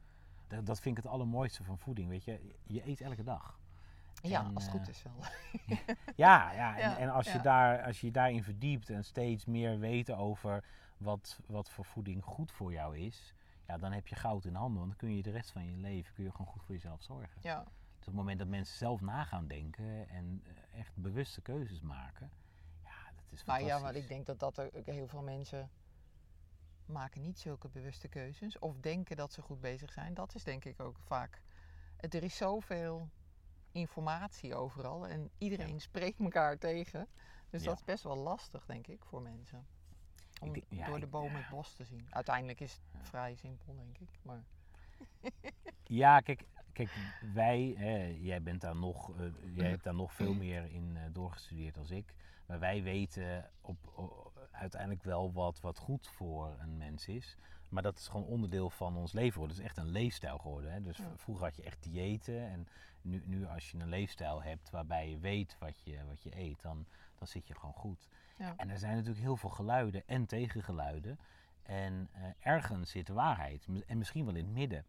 [0.47, 2.55] Dat, dat vind ik het allermooiste van voeding, weet je.
[2.63, 3.59] Je eet elke dag.
[4.21, 5.13] Ja, En, als het eh, goed is wel.
[6.15, 9.45] Ja, ja, en, Ja, en als, je daar, als je je daarin verdiept en steeds
[9.45, 10.63] meer weet over
[10.97, 13.33] wat, wat voor voeding goed voor jou is,
[13.67, 14.77] ja, dan heb je goud in handen.
[14.77, 17.01] Want dan kun je de rest van je leven kun je gewoon goed voor jezelf
[17.01, 17.39] zorgen.
[17.41, 17.63] Ja.
[18.01, 22.31] Op het moment dat mensen zelf na gaan denken en eh, echt bewuste keuzes maken,
[22.83, 25.69] ja, dat is Maar ja, maar ik denk dat, dat er ook heel veel mensen
[26.85, 28.59] maken niet zulke bewuste keuzes.
[28.59, 30.13] Of denken dat ze goed bezig zijn.
[30.13, 31.41] Dat is denk ik ook vaak.
[31.97, 33.09] Het- Er is zoveel
[33.71, 35.07] informatie overal.
[35.07, 37.07] En iedereen spreekt elkaar tegen.
[37.49, 37.69] Dus Ja.
[37.69, 39.65] dat is best wel lastig, denk ik, voor mensen.
[40.41, 41.21] Om denk- ja, door de ja.
[41.21, 42.07] het bos te zien.
[42.09, 44.09] Uiteindelijk is het vrij simpel, denk ik.
[44.21, 44.43] Maar
[45.83, 46.89] Ja, kijk, kijk
[47.33, 51.03] wij, hè, jij, bent daar nog, eh, jij hebt daar nog veel meer in eh,
[51.11, 52.13] doorgestudeerd als ik.
[52.45, 53.77] Maar wij weten op,
[54.51, 57.37] uiteindelijk wel wat, wat goed voor een mens is.
[57.69, 59.55] Maar dat is gewoon onderdeel van ons leven geworden.
[59.55, 60.71] Het is echt een leefstijl geworden.
[60.71, 60.81] Hè?
[60.81, 61.11] Dus Ja.
[61.15, 62.47] vroeger had je echt diëten.
[62.49, 62.67] En
[63.01, 66.61] nu, nu als je een leefstijl hebt waarbij je weet wat je, wat je eet,
[66.61, 66.85] dan,
[67.17, 68.07] dan zit je gewoon goed.
[68.37, 68.53] Ja.
[68.57, 71.19] En er zijn natuurlijk heel veel geluiden en tegengeluiden.
[71.63, 73.67] En eh, ergens zit de waarheid.
[73.87, 74.85] En misschien wel in het midden.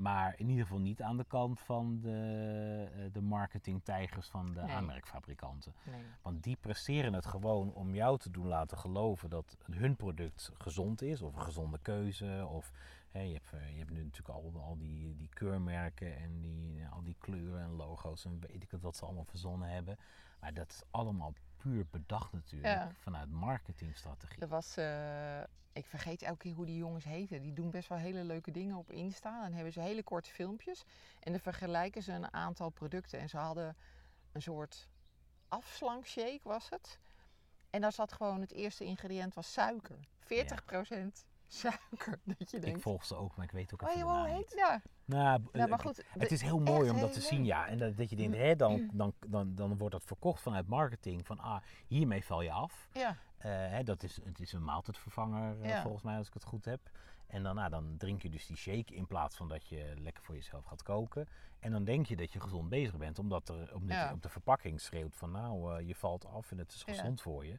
[0.00, 4.60] Maar in ieder geval niet aan de kant van de, eh, de marketingtijgers van de
[4.60, 4.70] Nee.
[4.70, 5.74] aanmerkfabrikanten.
[5.84, 6.02] nee.
[6.22, 11.02] Want die presteren het gewoon om jou te doen laten geloven dat hun product gezond
[11.02, 12.46] is, of een gezonde keuze.
[12.50, 12.72] Of
[13.10, 16.86] hè, je, hebt, eh, je hebt nu natuurlijk al, al die, die keurmerken en die,
[16.88, 19.96] al die kleuren en logo's en weet ik het wat ze allemaal verzonnen hebben.
[20.40, 22.92] Maar dat is allemaal puur bedacht natuurlijk Ja.
[22.98, 24.40] vanuit marketingstrategie.
[24.42, 25.40] Er was, eh,
[25.72, 27.42] ik vergeet elke keer hoe die jongens heten.
[27.42, 29.42] Die doen best wel hele leuke dingen op Insta.
[29.42, 30.84] Dan hebben ze hele korte filmpjes.
[31.20, 33.18] En dan vergelijken ze een aantal producten.
[33.20, 33.76] En ze hadden
[34.32, 34.88] een soort
[35.48, 36.98] afslankshake was het.
[37.70, 39.98] En daar zat gewoon het eerste ingrediënt was suiker.
[40.18, 42.18] 40% suiker.
[42.38, 44.24] Dat je denkt, Ik volg ze ook, maar ik weet ook oh, even hoe naam
[44.24, 44.82] heet ja.
[45.04, 46.04] Nou, ja, eh, maar goed.
[46.18, 47.66] Het is heel mooi om dat te zien, ja.
[47.66, 51.26] En dat, dat je denkt, hè, dan, dan, dan, dan wordt dat verkocht vanuit marketing.
[51.26, 52.88] Van, ah, hiermee val je af.
[52.92, 56.44] Ja, Eh, hè, dat is, het is een maaltijdvervanger, eh, volgens mij, als ik het
[56.44, 56.80] goed heb.
[57.26, 60.22] En dan, nou, dan drink je dus die shake in plaats van dat je lekker
[60.24, 61.28] voor jezelf gaat koken.
[61.58, 64.08] En dan denk je dat je gezond bezig bent, omdat er omdat Ja.
[64.08, 67.46] je op de verpakking schreeuwt van, nou, je valt af en het is gezond voor
[67.46, 67.58] je.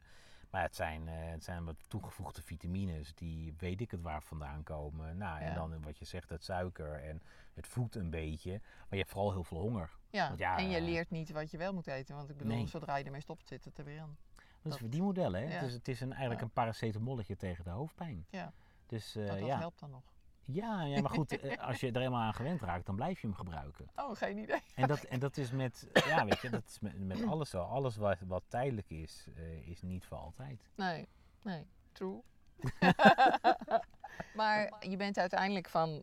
[0.52, 4.62] Maar het zijn, eh, het zijn wat toegevoegde vitamines die weet ik het waar vandaan
[4.62, 5.16] komen.
[5.16, 5.54] Nou, en Ja.
[5.54, 7.22] dan wat je zegt, het suiker en
[7.54, 8.50] het voedt een beetje.
[8.60, 9.90] Maar je hebt vooral heel veel honger.
[10.10, 10.26] ja.
[10.28, 12.16] Want ja, en je eh, leert niet wat je wel moet eten.
[12.16, 12.66] Want ik bedoel, Nee.
[12.66, 14.16] zodra je ermee stopt, zit het er weer aan.
[14.62, 15.54] Dat is Dat- die modellen, hè?
[15.54, 15.60] ja.
[15.60, 18.26] Dus het is een, eigenlijk een paracetamolletje tegen de hoofdpijn.
[18.30, 18.52] Ja.
[18.86, 20.02] Dus eh, Dat, dat helpt dan nog.
[20.44, 23.26] Ja, ja, maar goed, eh, als je er helemaal aan gewend raakt, dan blijf je
[23.26, 23.88] hem gebruiken.
[23.96, 24.60] Oh, geen idee.
[24.74, 27.62] En dat, en dat is met, ja, weet je, dat is met, met alles zo.
[27.62, 30.70] Alles wat, wat tijdelijk is, eh, is niet voor altijd.
[30.74, 31.08] Nee,
[31.42, 32.22] nee, true.
[34.34, 36.02] maar je bent uiteindelijk van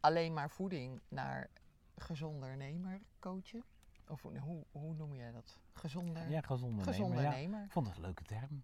[0.00, 1.50] alleen maar voeding naar
[1.96, 3.64] gezondernemer coachen.
[4.08, 5.58] Of hoe, hoe, noem jij dat?
[5.72, 7.58] Gezonder, Ja, gezonde gezondernemer.
[7.58, 8.62] Ja, ik vond het een leuke term.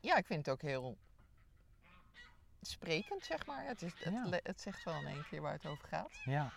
[0.00, 0.96] Ja, ik vind het ook heel
[2.62, 3.66] sprekend, zeg maar.
[3.66, 4.38] Het, is, het, Ja.
[4.42, 6.10] het zegt wel in één keer waar het over gaat.
[6.24, 6.50] Ja.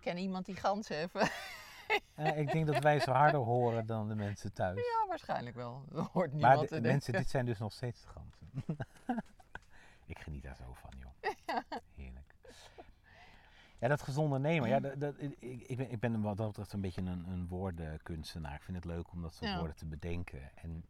[0.00, 1.30] Ken iemand die ganzen heeft?
[2.14, 4.76] Eh, ik denk dat wij zo harder horen dan de mensen thuis.
[4.78, 5.84] ja, waarschijnlijk wel.
[5.92, 6.90] Er hoort maar niemand de- te denken.
[6.90, 8.48] mensen, dit zijn dus nog steeds de ganzen.
[10.06, 11.58] ik geniet daar zo van, joh.
[11.94, 12.34] Heerlijk.
[13.78, 14.68] Ja, dat gezonde nemen.
[14.68, 17.48] Ja, dat, dat, ik, ik ben, ik ben wat dat betreft een beetje een, een
[17.48, 18.54] woordenkunstenaar.
[18.54, 19.56] Ik vind het leuk om dat soort Ja.
[19.58, 20.50] woorden te bedenken.
[20.54, 20.84] En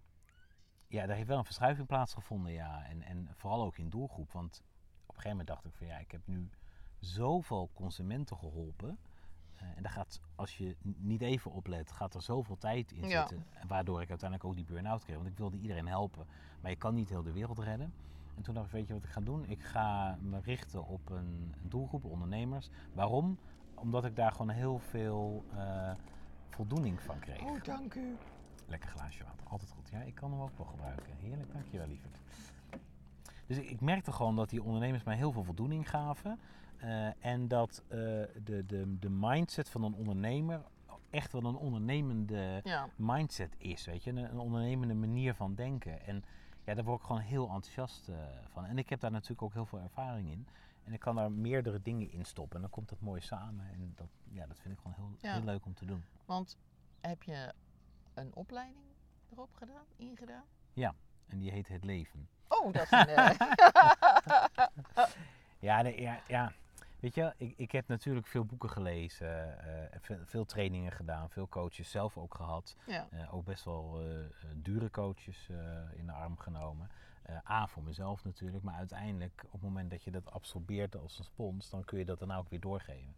[0.89, 2.85] ja, daar heeft wel een verschuiving plaatsgevonden, ja.
[2.85, 4.33] En, en vooral ook in doelgroep.
[4.33, 4.63] Want
[5.07, 6.51] op een gegeven moment dacht ik van ja, ik heb nu
[6.99, 8.99] zoveel consumenten geholpen.
[9.57, 13.19] Eh, en daar gaat, als je niet even oplet, gaat er zoveel tijd in Ja.
[13.21, 13.47] zitten.
[13.67, 15.17] Waardoor ik uiteindelijk ook die burn-out kreeg.
[15.17, 16.27] Want ik wilde iedereen helpen.
[16.61, 17.93] Maar je kan niet heel de wereld redden.
[18.37, 19.45] En toen dacht ik, weet je wat ik ga doen?
[19.49, 22.69] Ik ga me richten op een, een doelgroep, ondernemers.
[22.93, 23.39] Waarom?
[23.75, 25.91] Omdat ik daar gewoon heel veel eh,
[26.51, 27.43] voldoening van kreeg.
[27.43, 28.17] Oh, dank u.
[28.69, 29.89] Lekker glaasje water, altijd goed.
[29.89, 31.13] Ja, ik kan hem ook wel gebruiken.
[31.17, 32.19] Heerlijk, dankjewel lieverd.
[33.47, 36.39] Dus ik, ik merkte gewoon dat die ondernemers mij heel veel voldoening gaven.
[36.77, 37.99] Eh, en dat eh,
[38.45, 40.63] de, de, de mindset van een ondernemer
[41.11, 43.85] echt wel een ondernemende Ja, mindset is.
[43.87, 44.11] Weet je?
[44.11, 46.07] Een, een ondernemende manier van denken.
[46.07, 46.25] En
[46.65, 48.17] ja, daar word ik gewoon heel enthousiast eh,
[48.49, 48.65] van.
[48.65, 50.47] En ik heb daar natuurlijk ook heel veel ervaring in.
[50.85, 52.55] En ik kan daar meerdere dingen in stoppen.
[52.57, 53.67] En dan komt dat mooi samen.
[53.73, 55.33] En dat, ja, dat vind ik gewoon heel, Ja.
[55.37, 56.05] heel leuk om te doen.
[56.25, 56.57] want
[57.01, 57.53] heb je
[58.21, 58.85] een opleiding
[59.33, 60.45] erop gedaan, ingedaan?
[61.29, 62.29] En die heet Het Leven.
[62.49, 63.09] Oh, dat is een...
[63.09, 63.31] eh,
[65.59, 66.53] Ja, ja, ja.
[67.01, 69.59] weet je, ik, ik heb natuurlijk veel boeken gelezen,
[69.93, 72.77] eh, veel, veel trainingen gedaan, veel coaches zelf ook gehad.
[72.87, 73.07] ja.
[73.11, 76.91] Eh, ook best wel eh, eh, dure coaches eh, in de arm genomen.
[77.23, 81.19] Eh, A, voor mezelf natuurlijk, maar uiteindelijk op het moment dat je dat absorbeert als
[81.19, 83.15] een spons, dan kun je dat daarna ook weer doorgeven.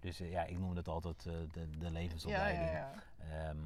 [0.00, 2.70] Dus eh, ja, ik noem het altijd eh, de, de Ja, levensopleiding.
[2.70, 3.48] ja, ja.
[3.48, 3.58] Ehm,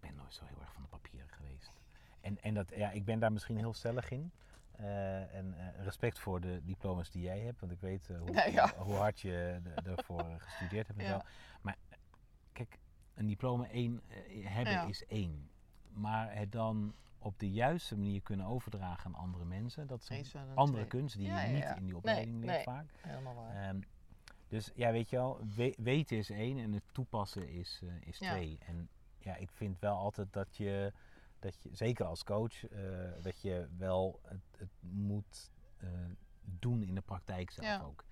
[0.00, 1.72] ik ben nooit zo heel erg van de papieren geweest.
[2.20, 4.32] En, en dat, ja, ik ben daar misschien heel stellig in.
[4.72, 8.30] Eh, en eh, respect voor de diploma's die jij hebt, want ik weet eh, hoe,
[8.30, 8.72] Nee, ja.
[8.86, 11.18] hoe hard je eh, gestudeerd hebt en Ja.
[11.20, 11.26] zo.
[11.62, 11.76] Maar
[12.52, 12.78] kijk,
[13.14, 14.02] een diploma één
[14.42, 14.84] hebben Ja.
[14.86, 15.50] is één.
[15.92, 20.54] Maar het dan op de juiste manier kunnen overdragen aan andere mensen, dat is een
[20.54, 21.00] andere twee.
[21.00, 22.62] kunst die je niet in die Nee, opleiding leert nee.
[22.62, 22.86] vaak.
[23.00, 23.68] Helemaal waar.
[23.68, 23.80] Ehm,
[24.48, 28.58] dus ja, weet je wel, we- weten is één en het toepassen is, is twee.
[28.66, 28.88] En
[29.20, 30.92] ja, ik vind wel altijd dat je
[31.40, 32.80] dat je, zeker als coach, eh,
[33.22, 35.88] dat je wel het, het moet eh,
[36.42, 37.80] doen in de praktijk zelf Ja.
[37.80, 38.04] ook.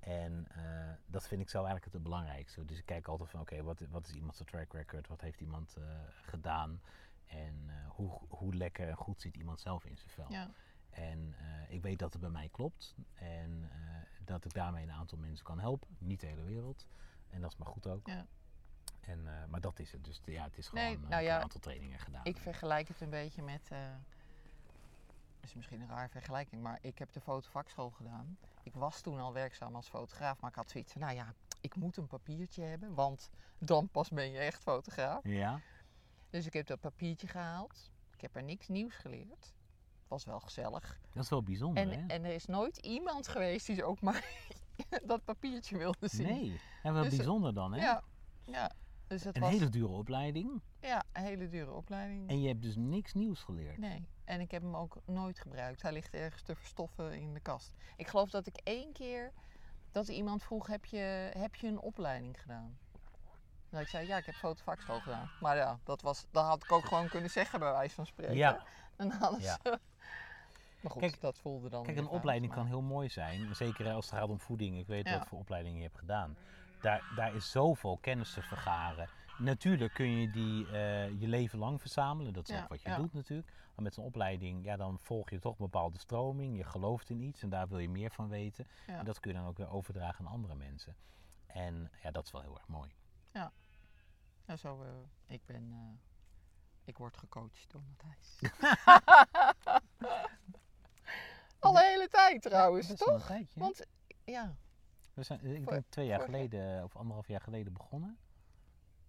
[0.00, 2.64] En eh, dat vind ik zo eigenlijk het belangrijkste.
[2.64, 5.08] Dus ik kijk altijd van, oké, wat, wat is iemands track record?
[5.08, 5.76] Wat heeft iemand
[6.22, 6.80] gedaan?
[7.26, 10.26] En hoe, hoe lekker en goed zit iemand zelf in zijn vel?
[10.28, 10.50] Ja.
[10.90, 11.34] En
[11.68, 12.94] ik weet dat het bij mij klopt.
[13.14, 13.70] En
[14.24, 15.88] dat ik daarmee een aantal mensen kan helpen.
[15.98, 16.86] Niet de hele wereld.
[17.30, 18.06] En dat is maar goed ook.
[18.06, 18.26] Ja.
[19.08, 20.04] En, eh, maar dat is het.
[20.04, 22.24] Dus ja, het is gewoon Nee, eh, nou ja, een aantal trainingen gedaan.
[22.24, 23.68] Ik vergelijk het een beetje met.
[23.70, 23.78] eh
[25.48, 28.38] is misschien een raar vergelijking, maar ik heb de fotovakschool gedaan.
[28.62, 31.76] Ik was toen al werkzaam als fotograaf, maar ik had zoiets van: nou ja, ik
[31.76, 35.20] moet een papiertje hebben, want dan pas ben je echt fotograaf.
[35.24, 35.60] Ja?
[36.30, 37.90] Dus ik heb dat papiertje gehaald.
[38.14, 39.54] Ik heb er niks nieuws geleerd.
[40.00, 40.98] Het was wel gezellig.
[41.12, 41.90] Dat is wel bijzonder, hè?
[41.90, 44.24] En, en er is nooit iemand geweest die ook maar
[45.04, 46.26] dat papiertje wilde zien.
[46.26, 47.80] Nee, en wel Dus, bijzonder dan, hè?
[47.80, 48.02] Ja,
[48.44, 48.72] ja.
[49.08, 50.60] Dus het Een was hele dure opleiding.
[50.80, 52.28] ja, een hele dure opleiding.
[52.28, 53.78] En je hebt dus niks nieuws geleerd.
[53.78, 55.82] Nee, en ik heb hem ook nooit gebruikt.
[55.82, 57.72] Hij ligt ergens te verstoffen in de kast.
[57.96, 59.32] Ik geloof dat ik één keer
[59.92, 62.78] dat iemand vroeg: heb je, heb je een opleiding gedaan?
[63.70, 65.30] Dat ik zei: ja, ik heb fotovakschool gedaan.
[65.40, 68.36] Maar ja, dat, was, dat had ik ook gewoon kunnen zeggen, bij wijze van spreken.
[68.36, 68.64] Ja.
[68.96, 69.58] En hadden Ja.
[69.62, 69.78] ze-
[70.80, 71.84] Maar goed, Kijk- dat voelde dan.
[71.84, 73.54] Kijk, een opleiding maar- kan heel mooi zijn.
[73.54, 74.78] Zeker als het gaat om voeding.
[74.78, 75.18] Ik weet Ja.
[75.18, 76.36] wat voor opleidingen je hebt gedaan.
[76.80, 79.08] Daar, daar is zoveel kennis te vergaren.
[79.38, 82.32] Natuurlijk kun je die eh, je leven lang verzamelen.
[82.32, 82.96] Dat is Ja, ook wat je ja.
[82.96, 83.48] doet natuurlijk.
[83.74, 86.56] Maar met zo'n opleiding, ja, dan volg je toch een bepaalde stroming.
[86.56, 88.66] Je gelooft in iets en daar wil je meer van weten.
[88.86, 88.98] Ja.
[88.98, 90.96] En dat kun je dan ook weer overdragen aan andere mensen.
[91.46, 92.90] En ja, dat is wel heel erg mooi.
[93.32, 93.52] Ja,
[94.56, 95.72] zo, eh, ik ben.
[95.72, 95.78] eh,
[96.84, 98.38] ik word gecoacht door Matthijs.
[101.58, 103.28] Al de hele tijd trouwens, toch?
[103.54, 103.86] Want
[104.24, 104.56] ja,
[105.18, 108.18] We zijn, ik Voor- denk twee jaar vorig geleden, of anderhalf jaar geleden begonnen.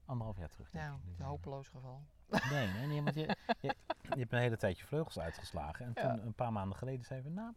[0.05, 0.69] Anderhalf jaar terug.
[0.71, 1.05] denk nou, ik.
[1.13, 2.03] Een eh, hopeloos geval.
[2.51, 5.85] Nee, nee, nee want je, je, je hebt een hele tijd je vleugels uitgeslagen.
[5.85, 6.21] En toen, Ja.
[6.23, 7.53] een paar maanden geleden, zeiden we, nou,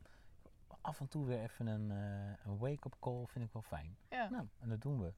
[0.80, 3.96] af en toe weer even een, eh, een wake-up call vind ik wel fijn.
[4.10, 4.28] Ja.
[4.28, 5.12] Nou, en dat doen we.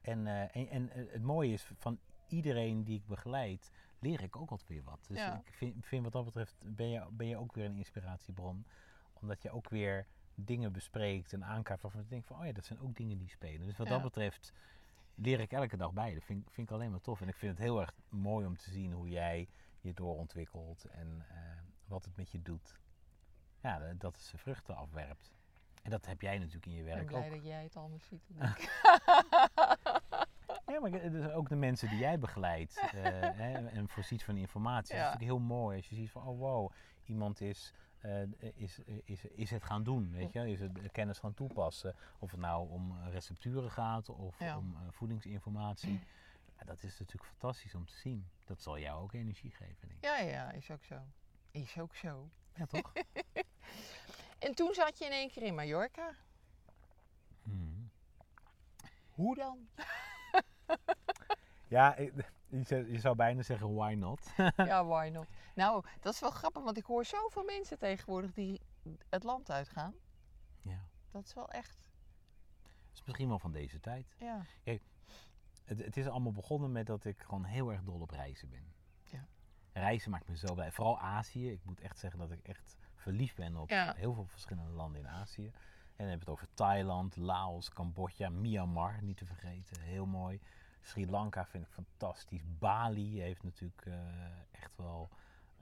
[0.00, 4.36] En, eh, en, en eh, het mooie is, van iedereen die ik begeleid, leer ik
[4.36, 5.04] ook altijd weer wat.
[5.08, 5.42] Dus Ja.
[5.44, 8.66] ik vind, vind wat dat betreft, ben je, ben je ook weer een inspiratiebron.
[9.12, 12.64] Omdat je ook weer dingen bespreekt en aankaart waarvan ik denk van, oh ja, dat
[12.64, 13.66] zijn ook dingen die spelen.
[13.66, 13.92] Dus wat Ja.
[13.92, 14.52] dat betreft
[15.14, 16.14] leer ik elke dag bij.
[16.14, 17.20] Dat vind, ik- vind ik alleen maar tof.
[17.20, 19.48] En ik vind het heel erg mooi om te zien hoe jij
[19.80, 21.36] je doorontwikkelt en eh,
[21.86, 22.78] wat het met je doet.
[23.62, 25.32] Ja, dat- het zijn vruchten afwerpt.
[25.82, 27.34] En dat heb jij natuurlijk in je Ik ben werk blij ook.
[27.34, 28.80] dat jij het anders ziet dan ik.
[30.66, 32.90] Ja, maar dus ook de mensen die jij begeleidt eh,
[33.44, 34.94] hè, en voorziet van informatie.
[34.94, 35.00] Ja.
[35.02, 36.70] Dat is natuurlijk heel mooi als je ziet van, oh wow,
[37.04, 37.72] iemand is,
[38.54, 41.94] is, is, is het gaan doen, weet je, is het kennis gaan toepassen.
[42.18, 44.56] Of het nou om recepturen gaat of Ja.
[44.58, 46.00] om eh, voedingsinformatie.
[46.58, 48.26] Ja, dat is natuurlijk fantastisch om te zien.
[48.44, 50.04] Dat zal jou ook energie geven, denk ik.
[50.04, 50.98] Ja, ja, is ook zo.
[51.50, 52.28] Is ook zo.
[52.54, 52.92] Ja, toch?
[54.38, 56.14] En toen zat je in één keer in Mallorca.
[57.42, 57.90] Hmm.
[59.10, 59.68] Hoe dan?
[61.68, 62.12] Ja, ik-
[62.66, 64.32] je zou- bijna zeggen, why not?
[64.56, 65.26] ja, why not?
[65.54, 68.60] Nou, dat is wel grappig, want ik hoor zoveel mensen tegenwoordig die
[69.08, 69.94] het land uitgaan.
[70.62, 71.90] ja, Dat is wel echt,
[72.62, 74.14] dat is misschien wel van deze tijd.
[74.18, 74.42] ja.
[75.64, 78.72] Het, het is allemaal begonnen met dat ik gewoon heel erg dol op reizen ben.
[79.04, 79.24] Ja.
[79.72, 80.72] Reizen maakt me zo blij.
[80.72, 81.50] Vooral Azië.
[81.50, 83.94] Ik moet echt zeggen dat ik echt verliefd ben op Ja.
[83.96, 85.46] heel veel verschillende landen in Azië.
[85.46, 85.52] En
[85.96, 89.80] dan heb je het over Thailand, Laos, Cambodja, Myanmar, niet te vergeten.
[89.80, 90.40] Heel mooi.
[90.84, 92.42] Sri Lanka vind ik fantastisch.
[92.58, 95.10] Bali heeft natuurlijk eh, echt wel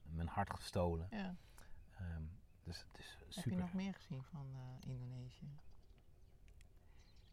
[0.02, 1.06] mijn hart gestolen.
[1.10, 1.34] ja.
[1.98, 2.22] Ehm,
[2.64, 3.58] dus het is Heb je super.
[3.58, 5.58] nog meer gezien van eh, Indonesië?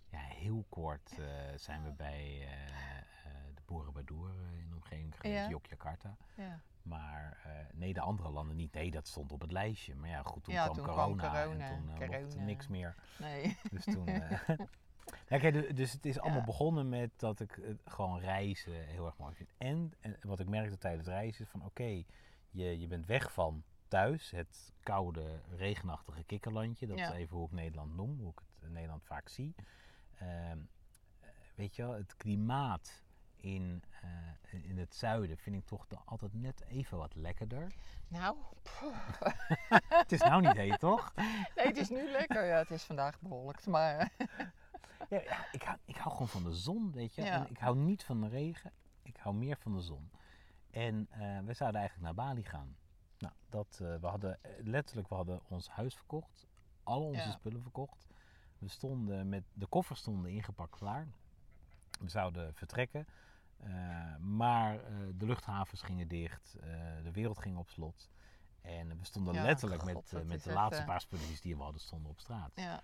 [0.10, 2.48] Ja, heel kort eh, zijn we bij
[3.56, 4.30] de Borobudur
[4.62, 5.50] in de omgeving geweest, Ja.
[5.50, 6.18] Yogyakarta.
[6.36, 6.60] Ja.
[6.82, 7.38] Maar
[7.74, 8.74] nee, de andere landen niet.
[8.74, 9.96] Nee, dat stond op het lijstje.
[9.96, 12.96] Maar ja, goed, toen Ja, kwam toen kwam corona, en toen mocht niks meer.
[13.20, 13.58] Nee.
[13.72, 14.06] Dus toen...
[15.28, 16.46] ja, kijk, du- dus het is allemaal Ja.
[16.46, 19.50] begonnen met dat ik gewoon reizen heel erg mooi vind.
[19.58, 22.04] En, en wat ik merkte tijdens reizen is van oké,
[22.50, 26.88] je, je bent weg van thuis, het koude, regenachtige kikkerlandje.
[26.88, 27.08] Dat Ja.
[27.12, 29.56] is even hoe ik Nederland noem, hoe ik het in Nederland vaak zie.
[30.20, 30.58] Ehm,
[31.20, 33.04] eh, weet je wel, het klimaat
[33.36, 37.74] in, eh, in het zuiden vind ik toch altijd net even wat lekkerder.
[38.08, 38.38] Nou,
[40.04, 41.14] het is nou niet heet, toch?
[41.56, 42.46] nee, het is nu lekker.
[42.46, 44.12] Ja, het is vandaag bewolkt, maar
[45.10, 47.22] Ja, ja, ik, hou, ik hou gewoon van de zon, weet je.
[47.22, 47.34] Ja.
[47.46, 48.72] En ik hou niet van de regen.
[49.02, 50.12] Ik hou meer van de zon.
[50.72, 52.76] En eh, we zouden eigenlijk naar Bali gaan.
[53.18, 56.48] Nou, dat, eh, we hadden eh, letterlijk, we hadden ons huis verkocht.
[56.84, 57.32] Al onze Ja.
[57.32, 58.08] spullen verkocht.
[58.58, 61.08] We stonden met, de koffers stonden ingepakt klaar.
[62.00, 63.08] We zouden vertrekken.
[64.20, 64.80] Maar
[65.18, 66.58] de luchthavens gingen dicht,
[67.04, 68.10] de wereld ging op slot.
[68.62, 71.82] En we stonden Ja, letterlijk god, met, met de laatste paar spulletjes die we hadden,
[71.82, 72.52] stonden op straat.
[72.56, 72.82] Ja.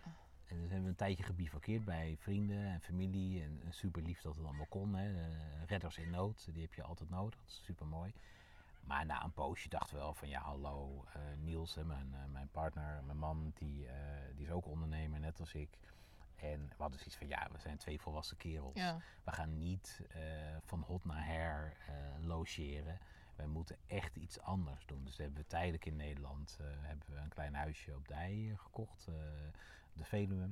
[0.48, 3.44] En dus hebben we een tijdje gebivakkeerd bij vrienden en familie.
[3.44, 4.96] En, en super lief dat het allemaal kon.
[4.96, 5.14] Hè.
[5.14, 7.40] Eh, redders in nood, die heb je altijd nodig.
[7.40, 8.14] Dat is super mooi.
[8.84, 12.26] Maar na een poosje dachten we wel van ja, hallo, eh, Niels, hè, mijn, eh,
[12.32, 13.94] mijn partner, mijn man, die, eh,
[14.36, 15.78] die is ook ondernemer, net als ik.
[16.36, 18.74] En we hadden zoiets van ja, we zijn twee volwassen kerels.
[18.76, 18.98] Ja.
[19.24, 20.22] We gaan niet eh,
[20.66, 23.00] van hot naar her eh, logeren.
[23.36, 25.04] Wij moeten echt iets anders doen.
[25.04, 28.50] Dus hebben we tijdelijk in Nederland eh, hebben we een klein huisje op de IJ
[28.50, 29.14] eh, gekocht, eh,
[29.98, 30.50] de Veluwe.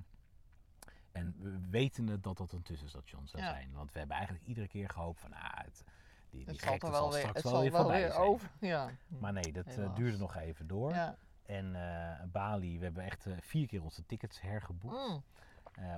[1.11, 3.49] En we weten het dat dat een tussenstation zou Ja.
[3.49, 3.71] zijn.
[3.73, 5.83] Want we hebben eigenlijk iedere keer gehoopt van ah, het,
[6.29, 8.01] die, die Het zal gekte er zal wel weer, straks het wel zal weer voorbij
[8.01, 8.23] weer zijn.
[8.23, 8.49] over.
[8.59, 8.89] Ja.
[9.07, 10.93] Maar nee, dat eh, duurde nog even door.
[10.93, 11.15] Ja.
[11.45, 15.07] En eh, Bali, we hebben echt eh, vier keer onze tickets hergeboekt.
[15.07, 15.23] Mm.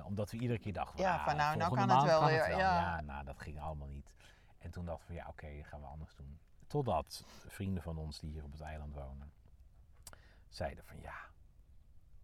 [0.04, 2.50] Omdat we iedere keer dachten, Ja, ah, van nou, nou kan het wel kan weer,
[2.50, 2.58] ja.
[2.58, 3.00] ja.
[3.00, 4.12] nou, dat ging allemaal niet.
[4.58, 6.38] En toen dachten we, ja, oké, gaan we anders doen.
[6.66, 9.32] Totdat vrienden van ons die hier op het eiland wonen,
[10.48, 11.14] zeiden van, ja,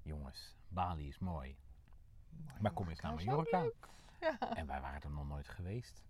[0.02, 1.56] jongens, Bali is mooi.
[2.60, 3.64] Maar kom eens naar Mallorca.
[4.20, 4.38] Ja.
[4.54, 6.04] En wij waren er nog nooit geweest.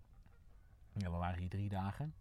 [0.93, 2.13] Ja, we waren hier drie dagen.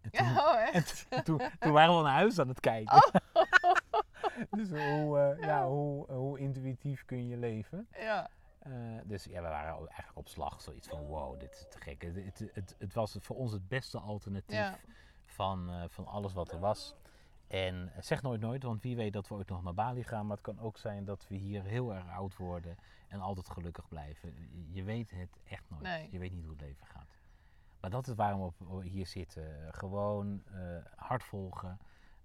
[0.00, 1.06] En toen, Ja, oh, echt?
[1.08, 2.96] en toen, toen waren we naar huis aan het kijken.
[2.96, 3.72] Oh.
[4.58, 7.88] dus hoe, eh, ja, hoe, hoe intuïtief kun je leven?
[7.98, 8.28] Ja.
[8.58, 8.72] Eh,
[9.04, 10.60] dus ja, we waren eigenlijk op slag.
[10.62, 12.02] Zoiets van, wow, dit is te gek.
[12.02, 14.78] Het, het, het, het was voor ons het beste alternatief Ja.
[15.24, 16.94] van, eh, van alles wat er was.
[17.52, 20.26] En eh, zeg nooit nooit, want wie weet dat we ooit nog naar Bali gaan.
[20.26, 22.76] Maar het kan ook zijn dat we hier heel erg oud worden
[23.08, 24.34] en altijd gelukkig blijven.
[24.70, 25.82] Je weet het echt nooit.
[25.82, 26.08] Nee.
[26.10, 27.18] Je weet niet hoe het leven gaat.
[27.80, 29.74] Maar dat is waarom we op- hier zitten.
[29.74, 31.78] Gewoon eh, hard volgen.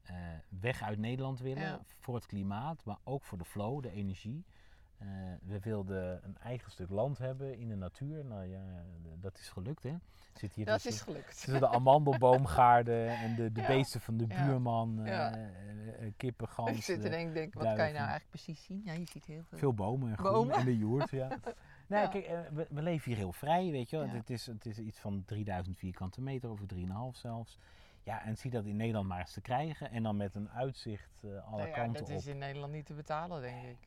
[0.03, 0.15] eh,
[0.49, 1.79] weg uit Nederland willen Ja.
[1.99, 4.45] voor het klimaat, maar ook voor de flow, de energie.
[4.97, 5.07] Eh,
[5.43, 8.25] we wilden een eigen stuk land hebben in de natuur.
[8.25, 8.61] Nou ja,
[9.19, 9.93] dat is gelukt hè.
[10.33, 11.27] Zit hier Dat tussen- is gelukt.
[11.41, 13.67] Tussen de amandelboomgaarden en de, de Ja.
[13.67, 15.35] beesten van de buurman, Ja.
[15.35, 15.43] eh,
[16.05, 16.75] eh, kippen, ganzen.
[16.75, 18.81] Ik zit te denken, denk, wat kan je nou eigenlijk precies zien?
[18.85, 19.57] Ja, je ziet heel veel.
[19.57, 20.55] Veel bomen en groen Bomen.
[20.55, 21.27] en de joert, ja.
[21.87, 22.07] nou, Ja.
[22.07, 24.07] kijk, we, we leven hier heel vrij, weet je wel.
[24.09, 27.57] Het, is, het is iets van 3000 vierkante meter, over 3,5 zelfs.
[28.03, 29.91] Ja, en zie dat in Nederland maar eens te krijgen.
[29.91, 32.17] En dan met een uitzicht alle Nou ja, kanten dat op.
[32.17, 33.77] is in Nederland niet te betalen, denk ik.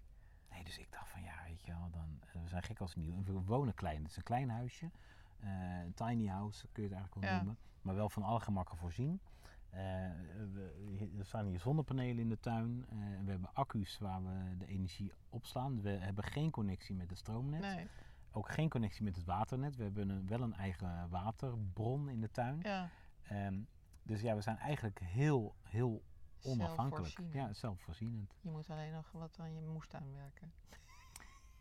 [0.50, 2.94] Nee, dus ik dacht van ja, weet je wel, dan, eh, we zijn gek als
[2.96, 3.22] nieuw.
[3.24, 4.02] We wonen klein.
[4.02, 4.90] Het is een klein huisje.
[5.40, 7.36] eh, een tiny house kun je het eigenlijk wel Ja.
[7.44, 7.58] noemen.
[7.82, 9.20] Maar wel van alle gemakken voorzien.
[9.70, 9.80] Eh,
[10.52, 12.86] we, er staan hier zonnepanelen in de tuin.
[13.24, 15.80] we hebben accu's waar we de energie opslaan.
[15.82, 17.60] We hebben geen connectie met het stroomnet.
[17.60, 17.86] Nee.
[18.32, 19.76] Ook geen connectie met het waternet.
[19.76, 22.58] We hebben een, wel een eigen waterbron in de tuin.
[22.62, 22.88] Ja.
[23.22, 23.58] Ehm,
[24.02, 26.02] dus ja, we zijn eigenlijk heel, heel
[26.42, 27.18] onafhankelijk.
[27.32, 28.34] Ja, zelfvoorzienend.
[28.40, 30.52] Je moet alleen nog wat aan je moestuin werken.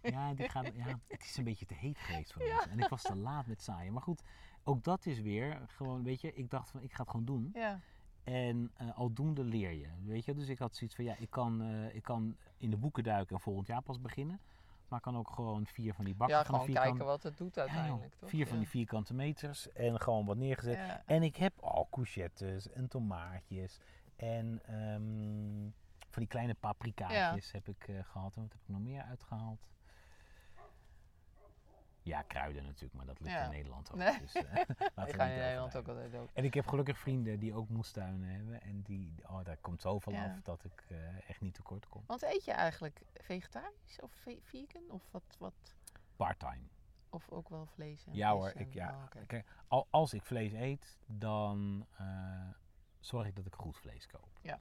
[0.02, 2.68] Ja, die gaat, ja, het is een beetje te heet geweest voor ons.
[2.68, 3.94] En ik was te laat met zaaien.
[3.94, 4.22] Maar goed,
[4.64, 7.50] ook dat is weer gewoon, weet je, ik dacht van ik ga het gewoon doen.
[7.54, 7.80] Ja.
[8.24, 10.34] En eh, aldoende leer je, weet je.
[10.34, 13.36] Dus ik had zoiets van, ja, ik kan, eh, ik kan in de boeken duiken
[13.36, 14.40] en volgend jaar pas beginnen.
[14.88, 17.38] Maar ik kan ook gewoon vier van die bakken ja, van gewoon kijken wat het
[17.38, 18.30] doet Ja, uiteindelijk, toch?
[18.30, 18.62] vier van Ja.
[18.62, 20.76] die vierkante meters en gewoon wat neergezet.
[20.76, 21.04] Ja.
[21.06, 23.80] En ik heb al courgettes en tomaatjes
[24.20, 25.70] en ehm,
[26.10, 28.36] van die kleine paprikaatjes heb ik eh, gehad.
[28.36, 29.68] En wat heb ik nog meer uitgehaald?
[32.02, 33.44] Ja, kruiden natuurlijk, maar dat lukt Ja.
[33.44, 33.98] in Nederland ook.
[33.98, 34.20] Nee.
[34.20, 34.34] Dus,
[34.96, 35.38] laten we gaan in.
[35.38, 36.30] Nederland ook altijd dood.
[36.34, 38.62] En ik heb gelukkig vrienden die ook moestuinen hebben.
[38.62, 40.24] En die, oh, daar komt zoveel Ja.
[40.26, 42.04] af dat ik eh, echt niet tekort kom.
[42.08, 44.82] Want eet je eigenlijk vegetarisch of ve- vegan?
[44.90, 45.76] Of, wat, wat,
[46.16, 46.64] Part-time.
[47.10, 48.06] of ook wel vlees?
[48.06, 48.90] En Ja hoor, en- ik, ja.
[49.16, 49.22] oh.
[49.28, 49.46] Kijk,
[49.90, 51.86] als ik vlees eet, dan
[53.00, 54.40] zorg ik dat ik goed vlees koop.
[54.42, 54.60] Ja.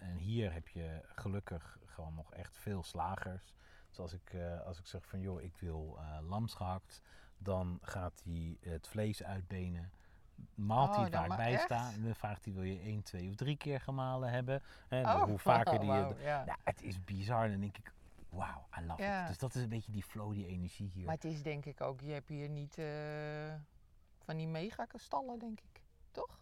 [0.00, 3.54] En hier heb je gelukkig gewoon nog echt veel slagers.
[3.88, 7.00] Dus als ik, eh, als ik zeg van joh, ik wil eh lamsgehakt,
[7.38, 9.90] dan gaat hij het vlees uitbenen.
[10.54, 11.62] Maalt Oh, hij waar ik ma- bij echt?
[11.62, 11.92] sta.
[11.92, 14.62] En dan vraagt hij wil je één, twee of drie keer gemalen hebben.
[14.88, 16.12] En Oh, hoe vaker die ja.
[16.20, 17.44] Ja, het is bizar.
[17.44, 17.92] En dan denk ik,
[18.28, 19.22] wauw, I love Ja.
[19.22, 19.28] it.
[19.28, 21.04] Dus dat is een beetje die flow, die energie hier.
[21.04, 23.54] Maar het is denk ik ook, je hebt hier niet eh,
[24.24, 25.82] van die megakastallen, denk ik.
[26.10, 26.40] Toch?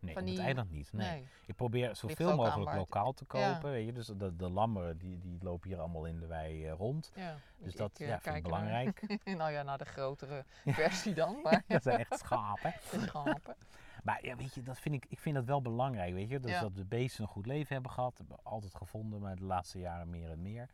[0.00, 0.92] Nee, van op het die- eiland niet.
[0.92, 1.10] Nee.
[1.10, 1.26] Nee.
[1.46, 3.52] Ik probeer zoveel mogelijk lokaal te Ja.
[3.52, 3.70] kopen.
[3.70, 3.92] Weet je?
[3.92, 7.10] Dus de, de lammeren die, die lopen hier allemaal in de wei eh, rond.
[7.14, 7.36] Ja.
[7.58, 9.18] Dus ik, dat eh, ja, vind ik belangrijk.
[9.24, 11.40] Naar, nou ja, naar de grotere versie dan.
[11.42, 12.74] Maar dat zijn echt schapen.
[12.82, 13.56] schapen.
[14.02, 16.12] Maar ja, weet je, dat vind ik, ik vind dat wel belangrijk.
[16.14, 16.40] Weet je?
[16.40, 16.60] Dus Ja.
[16.60, 18.18] dat de beesten een goed leven hebben gehad.
[18.18, 20.68] Hebben altijd gevonden, maar de laatste jaren meer en meer.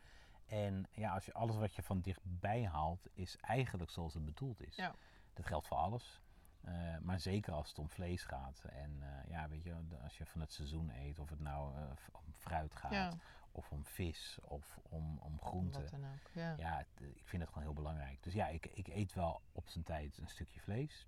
[0.47, 4.63] En ja, als je alles wat je van dichtbij haalt, is eigenlijk zoals het bedoeld
[4.67, 4.77] is.
[4.77, 4.95] Ja.
[5.35, 6.21] Dat geldt voor alles.
[6.65, 8.65] Eh, maar zeker als het om vlees gaat.
[8.65, 11.83] En eh, ja, weet je, als je van het seizoen eet, of het nou eh,
[12.13, 13.13] om fruit gaat, Ja,
[13.53, 15.81] of om vis, of om, om groenten.
[15.83, 16.31] wat dan ook.
[16.33, 16.55] Ja.
[16.59, 18.23] Ja, het- ik vind het gewoon heel belangrijk.
[18.23, 21.07] Dus ja, ik, ik eet wel op zijn tijd een stukje vlees.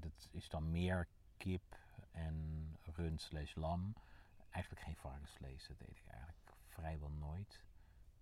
[0.00, 1.76] Dat is dan meer kip
[2.12, 3.94] en rund slash lam.
[4.50, 7.62] Eigenlijk geen varkensvlees, dat eet ik eigenlijk vrijwel nooit.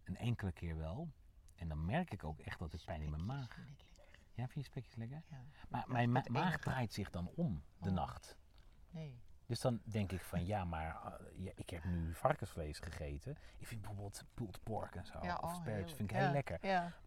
[0.04, 1.08] Een enkele keer wel.
[1.56, 3.58] En dan merk ik ook echt dat ik pijn in mijn maag.
[4.34, 5.22] Ja, vind je spekjes lekker?
[5.30, 5.44] Ja.
[5.68, 7.94] Maar mijn ma- maag draait zich dan om de Oh.
[7.94, 8.36] nacht.
[8.90, 9.22] Nee.
[9.46, 13.36] Dus dan denk ik van ja, maar eh, ja, ik heb nu varkensvlees gegeten.
[13.58, 15.18] Ik vind bijvoorbeeld pulled pork en zo.
[15.22, 15.96] Ja, of oh, sperge heerlijk.
[15.96, 16.58] vind ik heel Ja, lekker.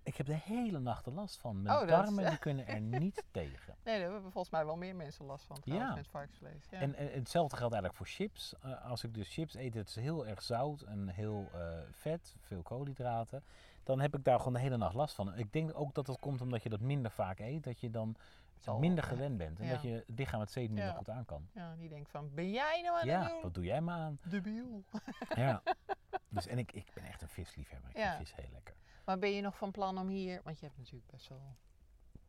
[0.03, 1.61] Ik heb de hele nacht er last van.
[1.61, 3.75] Mijn Oh, is- darmen die kunnen er niet tegen.
[3.83, 5.95] Nee, daar hebben volgens mij wel meer mensen last van trouwens Ja.
[5.95, 6.65] met varkensvlees.
[6.69, 6.79] Ja.
[6.79, 8.53] En, en hetzelfde geldt eigenlijk voor chips.
[8.61, 12.35] Eh, als ik dus chips eet, het is heel erg zout en heel eh, vet,
[12.41, 13.43] veel koolhydraten.
[13.87, 15.35] Dan heb ik daar gewoon de hele nacht last van.
[15.37, 17.63] Ik denk ook dat dat komt omdat je dat minder vaak eet.
[17.63, 18.15] Dat je dan
[18.79, 19.59] minder gewend bent.
[19.59, 19.71] En ja.
[19.73, 20.93] dat je het lichaam het steeds minder Ja.
[20.93, 21.47] goed aan kan.
[21.53, 24.19] ja, die denkt van, ben jij nou aan Ja, wat doe jij me aan?
[24.23, 24.83] Debiel.
[25.35, 25.61] Ja.
[26.29, 27.89] Dus, en ik, ik ben echt een visliefhebber.
[27.89, 28.15] Ik Ja.
[28.15, 28.75] vind vis heel lekker.
[29.05, 31.55] Maar ben je nog van plan om hier, want je hebt natuurlijk best wel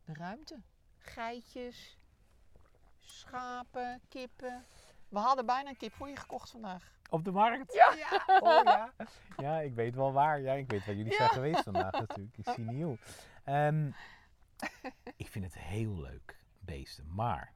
[0.05, 0.61] de ruimte.
[0.99, 1.99] Geitjes,
[2.99, 4.65] schapen, kippen.
[5.09, 6.93] We hadden bijna een kip voor je gekocht vandaag.
[7.11, 7.73] Op de markt?
[7.75, 7.93] Ja.
[8.41, 8.93] Oh ja.
[9.37, 10.41] Ja, ik weet wel waar.
[10.41, 11.17] Ja, ik weet waar jullie Ja.
[11.17, 12.37] zijn geweest vandaag natuurlijk.
[12.37, 12.97] Ik zie nieuw.
[13.45, 13.91] Ehm,
[15.17, 17.15] ik vind het heel leuk, beesten.
[17.15, 17.53] Maar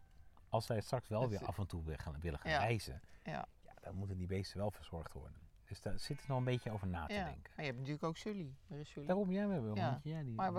[0.48, 2.59] als wij straks wel weer af en toe weer gaan, willen gaan Ja.
[2.59, 3.46] reizen, Ja.
[3.64, 5.40] ja, dan moeten die beesten wel verzorgd worden.
[5.64, 7.24] Dus daar zit er nog een beetje over na te Ja.
[7.24, 7.42] denken.
[7.57, 8.55] Maar je hebt natuurlijk ook Sully.
[8.68, 9.07] Er is Sully.
[9.07, 9.90] Daarom, jij we hebben een Ja.
[9.90, 10.11] hondje.
[10.11, 10.55] Ja, die, Maar die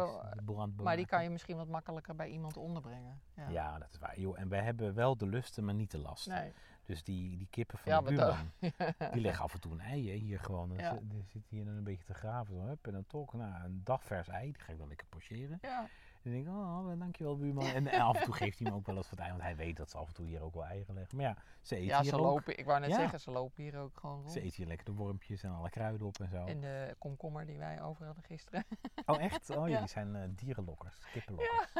[0.45, 3.21] wel, Maar die kan je misschien wat makkelijker bij iemand onderbrengen.
[3.35, 3.49] Ja.
[3.49, 4.19] Ja, dat is waar.
[4.19, 6.33] Joh, en wij hebben wel de lusten, maar niet de lasten.
[6.33, 6.53] Nee.
[6.85, 8.51] Dus die, die kippen van Ja, de buurman,
[9.13, 10.69] die leggen af en toe een ei hè, hier gewoon.
[10.69, 10.93] Dan Ja.
[10.93, 12.55] zit- Die zit hier dan een beetje te graven.
[12.55, 15.57] Zo, hup, en dan toch, nou, een dagvers ei, die ga ik dan lekker pocheren.
[15.61, 15.79] Ja.
[16.23, 17.65] En dan denk ik, oh, dankjewel buurman.
[17.65, 19.55] En, en af en toe geeft hij me ook wel eens wat ei, want hij
[19.55, 21.17] weet dat ze af en toe hier ook wel eieren leggen.
[21.17, 22.21] Maar ja, ze eten Ja, hier ze ook.
[22.21, 24.31] lopen, ik wou net zeggen, ze lopen hier ook gewoon rond.
[24.31, 26.45] Ze eten hier lekker de wormpjes en alle kruiden op en zo.
[26.45, 28.63] En de komkommer die wij over hadden gisteren.
[29.05, 29.49] Oh echt?
[29.49, 29.73] Oh, Ja.
[29.73, 31.73] jullie zijn eh, dierenlokkers, kippenlokkers.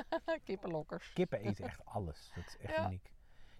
[0.43, 1.13] Kippenlokkers.
[1.13, 2.31] Kippen eten echt alles.
[2.35, 3.11] Dat is echt uniek.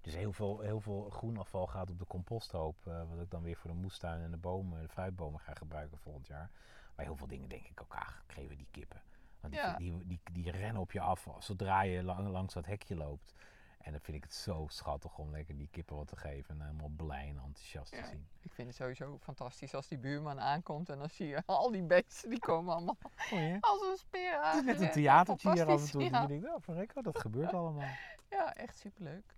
[0.04, 2.76] Dus heel veel, heel veel groenafval gaat op de composthoop.
[2.88, 5.98] eh, wat ik dan weer voor de moestuin en de bomen, de fruitbomen ga gebruiken
[5.98, 6.50] volgend jaar.
[6.96, 9.02] Maar heel veel dingen denk ik ook, ach, geven die kippen.
[9.40, 9.76] Want die, Ja.
[9.78, 13.34] die, die, die, rennen op je af zodra je lang, langs dat hekje loopt.
[13.78, 16.56] En dan vind ik het zo schattig om lekker die kippen wat te geven.
[16.56, 18.28] En helemaal blij en enthousiast te zien.
[18.42, 21.84] Ik vind het sowieso fantastisch als die buurman aankomt en dan zie je al die
[21.84, 22.98] beesten die komen allemaal
[23.32, 23.58] Oh ja?
[23.60, 26.04] als een speer Het is net een theatertje hier af en toe.
[26.04, 26.10] Ja.
[26.10, 27.90] Dat je denkt, oh, verrek, oh, dat gebeurt allemaal.
[28.30, 29.36] ja, echt superleuk.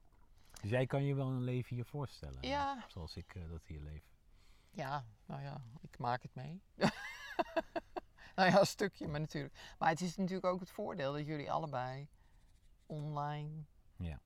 [0.66, 2.42] Dus jij kan je wel een leven hier voorstellen.
[2.48, 2.86] Ja.
[2.88, 4.04] Zoals ik eh, dat hier leef.
[4.72, 6.62] Ja, nou ja, ik maak het mee.
[8.36, 9.76] nou ja, een stukje, maar natuurlijk.
[9.80, 12.08] Maar het is natuurlijk ook het voordeel dat jullie allebei
[12.86, 13.64] online
[13.98, 14.20] Ja.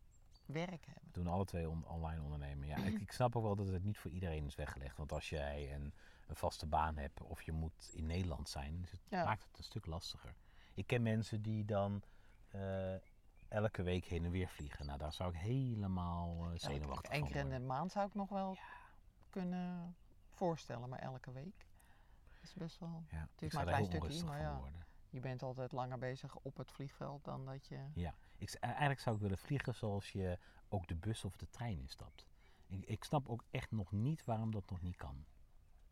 [0.46, 1.04] werk hebben.
[1.06, 2.68] We doen alle twee on- online ondernemen.
[2.68, 4.98] Ja, ik, ik snap ook wel dat het niet voor iedereen is weggelegd.
[4.98, 5.94] Want als jij een,
[6.28, 9.24] een vaste baan hebt of je moet in Nederland zijn, dus het Ja.
[9.24, 10.36] maakt het een stuk lastiger.
[10.74, 12.04] Ik ken mensen die dan
[12.50, 12.96] eh,
[13.50, 14.86] elke week heen en weer vliegen.
[14.86, 18.30] Nou, daar zou ik helemaal uh, zenuwachtig Eén keer in de maand zou ik nog
[18.30, 18.58] wel
[19.30, 19.96] kunnen
[20.30, 21.68] voorstellen, maar elke week
[22.42, 23.04] is best wel...
[23.08, 24.58] Ja, maar een klein stukje, maar ja.
[24.58, 24.86] worden.
[25.10, 27.86] Je bent altijd langer bezig op het vliegveld dan dat je...
[27.94, 31.50] Ja, ik, z- eigenlijk zou ik willen vliegen zoals je ook de bus of de
[31.50, 32.26] trein instapt.
[32.68, 35.26] Ik, ik snap ook echt nog niet waarom dat nog niet kan.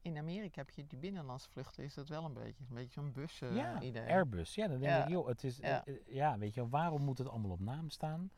[0.07, 3.11] In Amerika heb je die binnenlandse vluchten, is dat wel een beetje, een beetje zo'n
[3.11, 4.09] bus eh, ja, idee.
[4.09, 4.55] Airbus.
[4.55, 5.03] Ja, dan denk Ja.
[5.03, 5.85] ik, joh, het is, Ja.
[5.85, 8.31] eh, eh, ja, weet je waarom moet het allemaal op naam staan?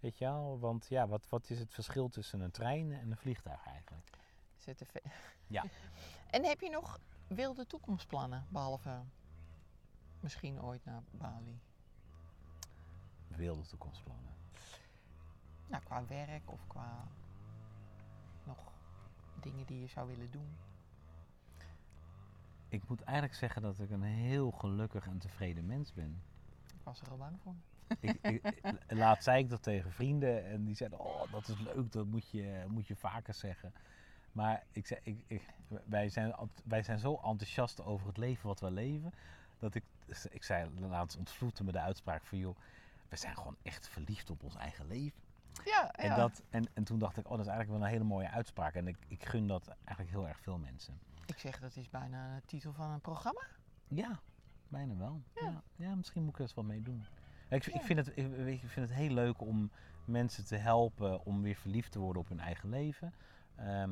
[0.00, 3.16] Weet je wel, want ja, wat, wat is het verschil tussen een trein en een
[3.16, 4.10] vliegtuig eigenlijk?
[4.56, 4.94] ZTV.
[5.48, 5.64] Ja.
[6.30, 9.02] En heb je nog wilde toekomstplannen, behalve
[10.20, 11.60] misschien ooit naar Bali?
[13.28, 14.34] Wilde toekomstplannen.
[15.66, 17.08] Nou, qua werk of qua
[18.44, 18.72] nog
[19.40, 20.56] dingen die je zou willen doen.
[22.76, 26.22] Ik moet eigenlijk zeggen dat ik een heel gelukkig en tevreden mens ben.
[26.66, 27.54] Ik was er al bang voor.
[28.00, 31.58] ik, ik, ik- laatst zei ik dat tegen vrienden en die zeiden, oh dat is
[31.58, 33.72] leuk, dat moet je, moet je vaker zeggen.
[34.32, 35.42] Maar ik zei, ik, ik,
[35.84, 39.12] wij, zijn, wij zijn zo enthousiast over het leven wat we leven,
[39.58, 39.84] dat ik,
[40.30, 42.56] ik zei, laatst ontvloedde me de uitspraak van, joh,
[43.08, 45.20] we zijn gewoon echt verliefd op ons eigen leven.
[45.64, 46.16] Ja, En, ja.
[46.16, 48.74] dat, en, en toen dacht ik, oh dat is eigenlijk wel een hele mooie uitspraak
[48.74, 50.98] en ik, ik gun dat eigenlijk heel erg veel mensen.
[51.26, 53.42] Ik zeg, dat is bijna de titel van een programma.
[53.88, 54.20] Ja,
[54.68, 55.20] bijna wel.
[55.34, 55.42] Ja.
[55.50, 57.06] Ja, ja, misschien moet ik er eens wat mee doen.
[57.48, 57.74] Ik, Ja.
[57.74, 59.70] ik, vind het, ik, weet ik vind het heel leuk om
[60.04, 63.12] mensen te helpen om weer verliefd te worden op hun eigen leven.
[63.54, 63.90] Ehm,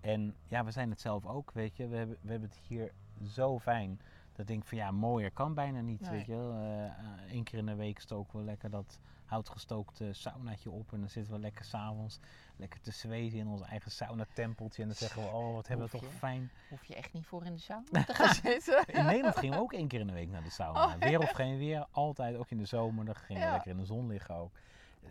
[0.00, 1.88] en ja, we zijn het zelf ook, weet je.
[1.88, 2.92] We hebben, we hebben het hier
[3.24, 4.00] zo fijn.
[4.32, 6.10] Dat ik denk van ja, mooier kan bijna niet, Nee.
[6.10, 6.52] weet je wel.
[6.54, 8.98] Eh, Eén keer in de week stoken we lekker dat
[9.32, 10.92] houtgestookte saunaatje op.
[10.92, 12.18] En dan zitten we lekker s'avonds
[12.56, 14.82] lekker te zweten in ons eigen saunatempeltje.
[14.82, 16.50] En dan zeggen we, oh wat hebben we toch fijn.
[16.68, 18.84] Hoef je echt niet voor in de sauna te gaan zitten.
[18.86, 20.84] In Nederland gingen we ook één keer in de week naar de sauna.
[20.84, 23.04] Oh, Weer of geen weer, altijd ook in de zomer.
[23.04, 23.52] Dan gingen we Ja.
[23.52, 24.52] lekker in de zon liggen ook.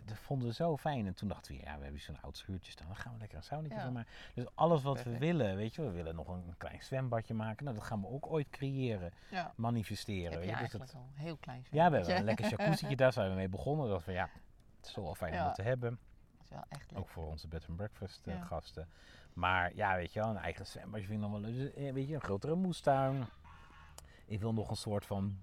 [0.04, 1.06] Dat vonden we zo fijn.
[1.06, 2.86] En toen dachten we, ja, we hebben zo'n oud schuurtje staan.
[2.86, 3.82] Dan gaan we lekker een saunetje Ja.
[3.84, 4.10] van maken.
[4.34, 5.18] Dus alles wat Perfect.
[5.18, 7.64] we willen, weet je, we willen nog een, klein zwembadje maken.
[7.64, 9.52] Nou, dat gaan we ook ooit creëren, Ja.
[9.56, 10.30] manifesteren.
[10.30, 10.62] Heb weet je je.
[10.62, 12.30] Dus dat, al heel klein ja, we hebben zwembadje.
[12.32, 13.88] een lekker jacuzzietje, daar zijn we mee begonnen.
[13.88, 14.28] Dat we, ja,
[14.76, 15.98] het is wel fijn om het te hebben.
[16.36, 17.00] Dat is wel echt leuk.
[17.00, 18.88] Ook voor onze bed and breakfast eh, gasten.
[19.32, 21.54] Maar ja, weet je wel, een eigen zwembadje vind ik nog wel leuk.
[21.74, 23.24] Dus, eh, Weet je, een grotere moestuin.
[24.26, 25.38] Ik wil nog een soort van,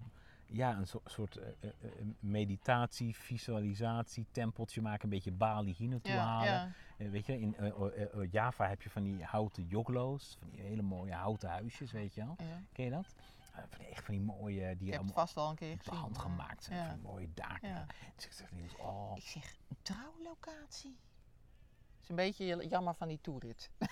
[0.51, 5.03] ja, een so- soort eh, eh, eh, meditatie, visualisatie, tempeltje maken.
[5.03, 6.75] Een beetje Bali hier naartoe Ja, halen.
[6.97, 7.09] ja.
[7.09, 10.35] Weet je, in eh, eh, Java heb je van die houten joglo's.
[10.39, 12.35] Van die hele mooie houten huisjes, weet je wel.
[12.37, 12.61] ja.
[12.71, 13.15] Ken je dat?
[13.51, 15.99] Van die, echt van die mooie, die allemaal vast al een keer gezien.
[15.99, 16.85] hand gemaakt zijn.
[16.85, 17.85] Van die mooie daken.
[18.15, 19.11] Dus ik zeg oh.
[19.15, 20.97] Ik zeg, een trouwlocatie.
[22.10, 23.70] Is een beetje jammer van die toerit.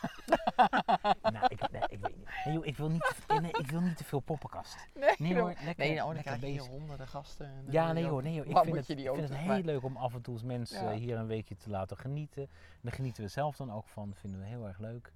[1.21, 2.29] Nou, ik, nee, ik weet niet.
[2.45, 4.77] Nee, joh, ik, wil niet te, nee, ik wil niet te veel poppenkast.
[4.93, 7.65] Nee, Nee hoor, lekker, nee nou, dan krijg je honderden gasten.
[7.69, 8.35] Ja, nee hoor, nee.
[8.45, 10.91] Ik vind het, ik vind het heel leuk om af en toe eens mensen Ja.
[10.91, 12.41] hier een weekje te laten genieten.
[12.41, 14.09] En daar genieten we zelf dan ook van.
[14.09, 15.11] Dat vinden we heel erg leuk.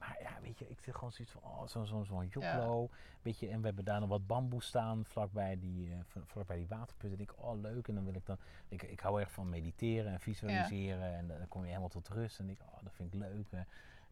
[0.00, 2.88] Maar ja, weet je, ik zit gewoon zoiets van, oh, zo'n zo, zo'n joklo.
[3.22, 6.66] Weet je, en we hebben daar nog wat bamboe staan vlakbij die, eh, vlakbij die
[6.68, 7.12] waterput.
[7.12, 7.88] En ik, oh leuk.
[7.88, 8.38] En dan wil ik dan,
[8.68, 11.14] ik, ik hou erg van mediteren en visualiseren.
[11.14, 12.38] En dan kom je helemaal tot rust.
[12.38, 13.46] En ik, oh, dat vind ik leuk.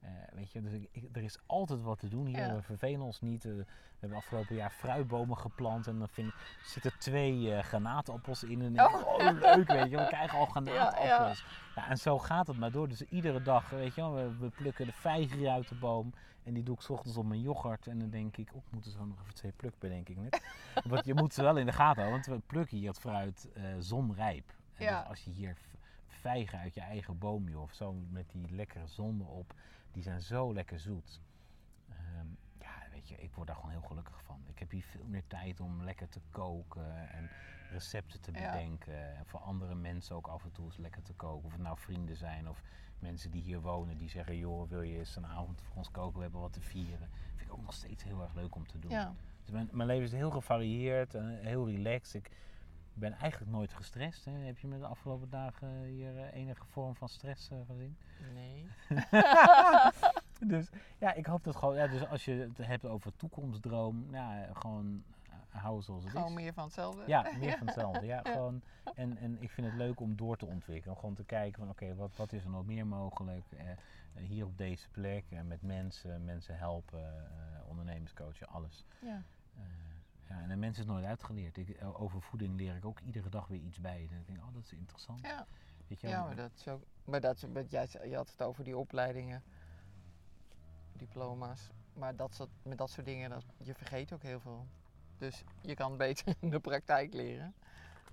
[0.01, 0.09] Eh.
[0.34, 2.38] Weet je, dus ik, ik- er is altijd wat te doen hier.
[2.38, 2.55] Ja.
[2.55, 3.42] We vervelen ons niet.
[3.42, 3.64] We
[3.99, 5.86] hebben afgelopen jaar fruitbomen geplant.
[5.86, 6.32] En dan vind,
[6.62, 8.62] zitten twee eh granaatappels in.
[8.62, 8.94] En Oh.
[9.07, 9.18] oh.
[9.40, 9.96] leuk, weet je.
[9.96, 11.44] We krijgen al granaatappels.
[11.74, 12.88] Ja, Ja, en zo gaat het maar door.
[12.88, 16.14] Dus iedere dag, weet je we, we plukken de vijgen uit de boom.
[16.44, 17.86] En die doe ik 's ochtends op mijn yoghurt.
[17.86, 20.16] En dan denk ik, oh, ik moet er zo nog even twee plukken, bedenk ik
[20.16, 20.42] net.
[20.88, 22.11] want je moet ze wel in de gaten houden.
[22.28, 24.53] Want we plukken hier het fruit eh, zonrijp.
[24.76, 25.57] En dus als je hier
[26.07, 29.55] vijgen uit je eigen boom, joh, of zo met die lekkere zon erop.
[29.99, 31.20] Die zijn zo lekker zoet.
[31.88, 32.26] Ehm,
[32.59, 34.42] ja, weet je, ik word daar gewoon heel gelukkig van.
[34.46, 37.30] Ik heb hier veel meer tijd om lekker te koken en
[37.70, 38.51] recepten te Ja.
[38.51, 39.16] bedenken.
[39.16, 41.44] En voor andere mensen ook af en toe eens lekker te koken.
[41.46, 42.62] Of het nou vrienden zijn of
[42.99, 46.16] mensen die hier wonen die zeggen: joh, wil je eens een avond voor ons koken?
[46.16, 47.09] We hebben wat te vieren.
[47.36, 48.90] Vind ik ook nog steeds heel erg leuk om te doen.
[48.90, 49.14] Ja.
[49.40, 52.14] Dus mijn, mijn leven is heel gevarieerd en heel relaxed.
[52.14, 52.30] Ik
[52.99, 54.24] ben eigenlijk nooit gestrest.
[54.24, 54.32] Hè.
[54.32, 57.96] Heb je me de afgelopen dagen hier eh, enige vorm van stress eh, gezien?
[58.34, 58.66] Nee.
[60.53, 60.68] dus
[60.99, 61.74] ja, ik hoop dat gewoon.
[61.76, 66.28] Ja, dus als je het hebt over toekomstdroom, ja, gewoon eh, hou zoals het Gewoon
[66.28, 66.34] is.
[66.34, 67.03] meer van hetzelfde.
[67.07, 68.07] Ja, meer van hetzelfde.
[68.07, 68.62] Ja, gewoon.
[68.94, 70.96] En, en ik vind het leuk om door te ontwikkelen.
[70.96, 73.66] Gewoon te kijken van oké, wat, wat is er nog meer mogelijk eh,
[74.14, 75.24] hier op deze plek.
[75.30, 78.84] eh, met mensen, mensen helpen, eh, ondernemers coachen, alles.
[79.01, 79.22] Ja.
[80.28, 81.56] Ja, en een mens is nooit uitgeleerd.
[81.56, 84.08] Ik, eh, over voeding leer ik ook iedere dag weer iets bij.
[84.10, 85.20] En ik denk, oh, dat is interessant.
[85.20, 85.46] Ja.
[85.86, 86.82] Weet je, Ja, maar dat is ook.
[87.04, 89.42] Maar dat met, jij, je had het over die opleidingen,
[90.92, 91.70] diploma's.
[91.92, 94.66] Maar dat, soort- met dat soort dingen, dat, je vergeet ook heel veel.
[95.18, 97.54] Dus je kan beter in de praktijk leren.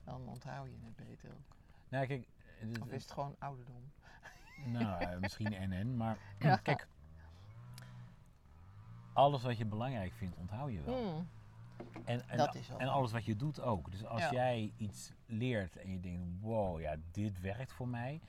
[0.03, 1.55] Dan onthoud je het beter ook.
[1.89, 2.27] nou, kijk,
[2.59, 3.91] het- Of is het gewoon ouderdom?
[4.65, 6.55] Nou, eh, misschien en en, maar Ja.
[6.55, 6.87] kijk,
[9.13, 10.95] alles wat je belangrijk vindt, onthoud je wel.
[11.13, 11.27] Hmm.
[12.05, 13.91] En, en, Dat is wel en alles wat je doet ook.
[13.91, 14.31] Dus als Ja.
[14.31, 18.21] jij iets leert en je denkt, wow, ja, dit werkt voor mij,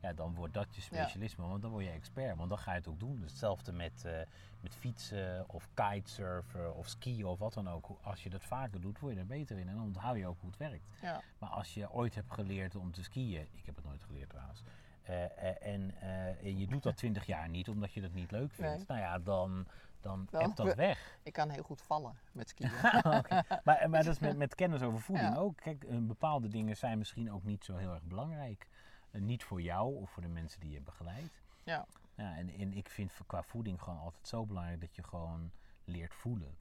[0.00, 2.78] ja, dan wordt dat je specialisme, want dan word je expert, want dan ga je
[2.78, 3.20] het ook doen.
[3.20, 4.12] Dus hetzelfde met, eh,
[4.60, 7.98] met fietsen of kitesurfen of skiën of wat dan ook.
[8.02, 10.40] Als je dat vaker doet, word je er beter in en dan onthoud je ook
[10.40, 10.86] hoe het werkt.
[11.02, 11.20] Ja.
[11.38, 14.62] Maar als je ooit hebt geleerd om te skiën, ik heb het nooit geleerd trouwens,
[15.02, 15.94] eh, eh, en,
[16.42, 18.84] en je doet dat twintig jaar niet omdat je dat niet leuk vindt, Nee.
[18.86, 19.66] nou ja, dan,
[20.04, 21.18] dan, Dan hebt dat we- weg.
[21.22, 22.70] Ik kan heel goed vallen met skiën.
[23.18, 23.42] Oké.
[23.64, 25.40] maar, maar dat is met, met kennis over voeding Ja.
[25.40, 25.56] ook.
[25.56, 28.68] Kijk, eh, bepaalde dingen zijn misschien ook niet zo heel erg belangrijk.
[29.10, 31.42] Eh, niet voor jou of voor de mensen die je begeleidt.
[31.64, 31.86] Ja.
[32.16, 35.50] Ja, en, en ik vind qua voeding gewoon altijd zo belangrijk dat je gewoon
[35.84, 36.56] leert voelen.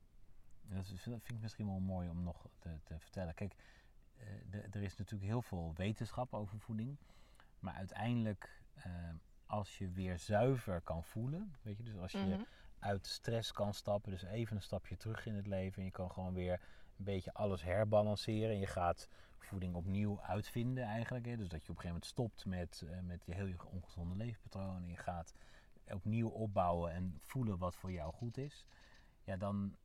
[0.70, 3.34] En Dat, is, dat vind ik misschien wel mooi om nog te, te vertellen.
[3.34, 3.56] Kijk,
[4.18, 6.98] eh, de- er is natuurlijk heel veel wetenschap over voeding.
[7.60, 8.62] Maar uiteindelijk,
[9.46, 12.42] als je weer zuiver kan voelen, weet je, dus als je Mhm.
[12.84, 16.12] Uit stress kan stappen, dus even een stapje terug in het leven en je kan
[16.12, 16.54] gewoon weer
[16.98, 21.26] een beetje alles herbalanceren en je gaat voeding opnieuw uitvinden eigenlijk.
[21.26, 21.38] Hè?
[21.38, 24.16] Dus dat je op een gegeven moment stopt met, eh, met je heel je ongezonde
[24.16, 25.34] leefpatroon en je gaat
[25.92, 28.66] opnieuw opbouwen en voelen wat voor jou goed is.
[29.24, 29.76] Ja, dan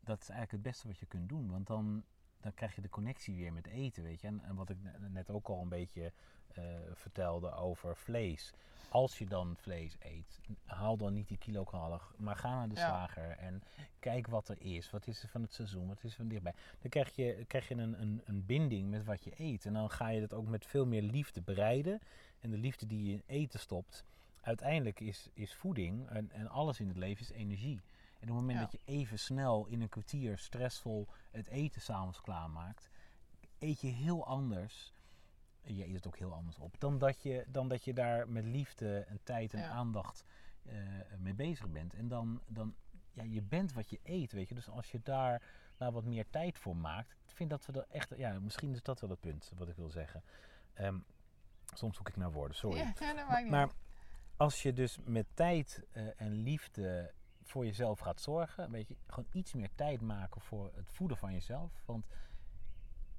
[0.00, 2.04] dat is eigenlijk het beste wat je kunt doen, want dan,
[2.40, 4.26] dan krijg je de connectie weer met eten, weet je.
[4.26, 6.12] En, en wat ik ne- net ook al een beetje
[6.54, 6.64] eh,
[6.94, 8.52] vertelde over vlees.
[8.88, 12.86] Als je dan vlees eet, haal dan niet die kilokalen, maar ga naar de Ja.
[12.86, 13.62] slager en
[13.98, 14.90] kijk wat er is.
[14.90, 15.86] Wat is er van het seizoen?
[15.88, 16.54] Wat is er van dichtbij?
[16.80, 19.66] Dan krijg je, krijg je een, een, een binding met wat je eet.
[19.66, 22.00] En dan ga je dat ook met veel meer liefde bereiden.
[22.40, 24.04] En de liefde die je in eten stopt,
[24.40, 27.80] uiteindelijk is, is voeding en, en alles in het leven is energie.
[28.18, 28.64] En op het moment Ja.
[28.64, 32.90] dat je even snel in een kwartier stressvol het eten s'avonds klaarmaakt,
[33.58, 34.92] eet je heel anders
[35.74, 36.80] je eet het ook heel anders op.
[36.80, 39.68] Dan dat je, dan dat je daar met liefde en tijd en Ja.
[39.68, 40.24] aandacht
[40.62, 40.74] eh,
[41.18, 41.94] mee bezig bent.
[41.94, 42.74] En dan, dan,
[43.12, 44.54] ja, je bent wat je eet, weet je.
[44.54, 45.42] Dus als je daar
[45.78, 47.10] nou wat meer tijd voor maakt.
[47.24, 49.76] Ik vind dat we er echt, ja, misschien is dat wel het punt wat ik
[49.76, 50.22] wil zeggen.
[50.74, 50.98] Ehm,
[51.74, 52.78] soms zoek ik naar woorden, sorry.
[52.78, 53.68] Ja, ja, dat maakt niet Maar
[54.36, 57.12] als je dus met tijd eh, en liefde
[57.48, 61.32] voor jezelf gaat zorgen, weet je, gewoon iets meer tijd maken voor het voeden van
[61.32, 61.72] jezelf.
[61.84, 62.06] Want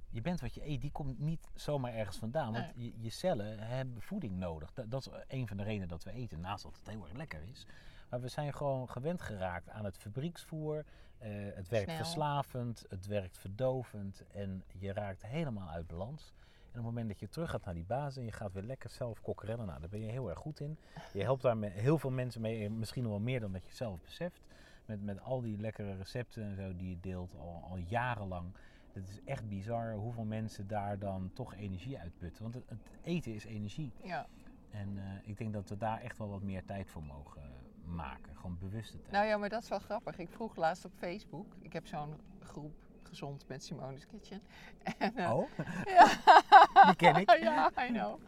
[0.10, 2.54] je bent wat je eet, die komt niet zomaar ergens vandaan.
[2.54, 4.74] Want je, je cellen hebben voeding nodig.
[4.74, 7.14] Dat, dat is een van de redenen dat we eten, naast dat het heel erg
[7.14, 7.66] lekker is.
[8.10, 10.86] Maar we zijn gewoon gewend geraakt aan het fabrieksvoer.
[11.18, 11.96] Eh, het werkt Snel.
[11.96, 16.34] verslavend, het werkt verdovend en je raakt helemaal uit balans.
[16.72, 18.64] En op het moment dat je terug gaat naar die basis en je gaat weer
[18.64, 20.78] lekker zelf kokkerellen, nou, daar ben je heel erg goed in.
[21.14, 23.66] Je helpt daar met heel veel mensen mee, eh, misschien nog wel meer dan dat
[23.66, 24.42] je zelf beseft.
[24.86, 28.54] Met, met al die lekkere recepten en zo die je deelt al, al jarenlang.
[28.94, 32.44] Het is echt bizar hoeveel mensen daar dan toch energie uitputten.
[32.44, 33.92] Want het, het eten is energie.
[34.04, 34.28] Ja.
[34.72, 37.42] En eh, ik denk dat we daar echt wel wat meer tijd voor mogen
[37.86, 38.36] maken.
[38.36, 39.12] Gewoon bewuste tijd.
[39.12, 40.18] Nou ja, maar dat is wel grappig.
[40.18, 41.56] Ik vroeg laatst op Facebook.
[41.62, 42.74] Ik heb zo'n groep
[43.10, 44.42] gezond met Simone's Kitchen.
[44.98, 45.50] En, eh, oh,
[45.98, 46.08] ja.
[46.86, 47.30] die ken ik.
[47.40, 48.20] ja, I know.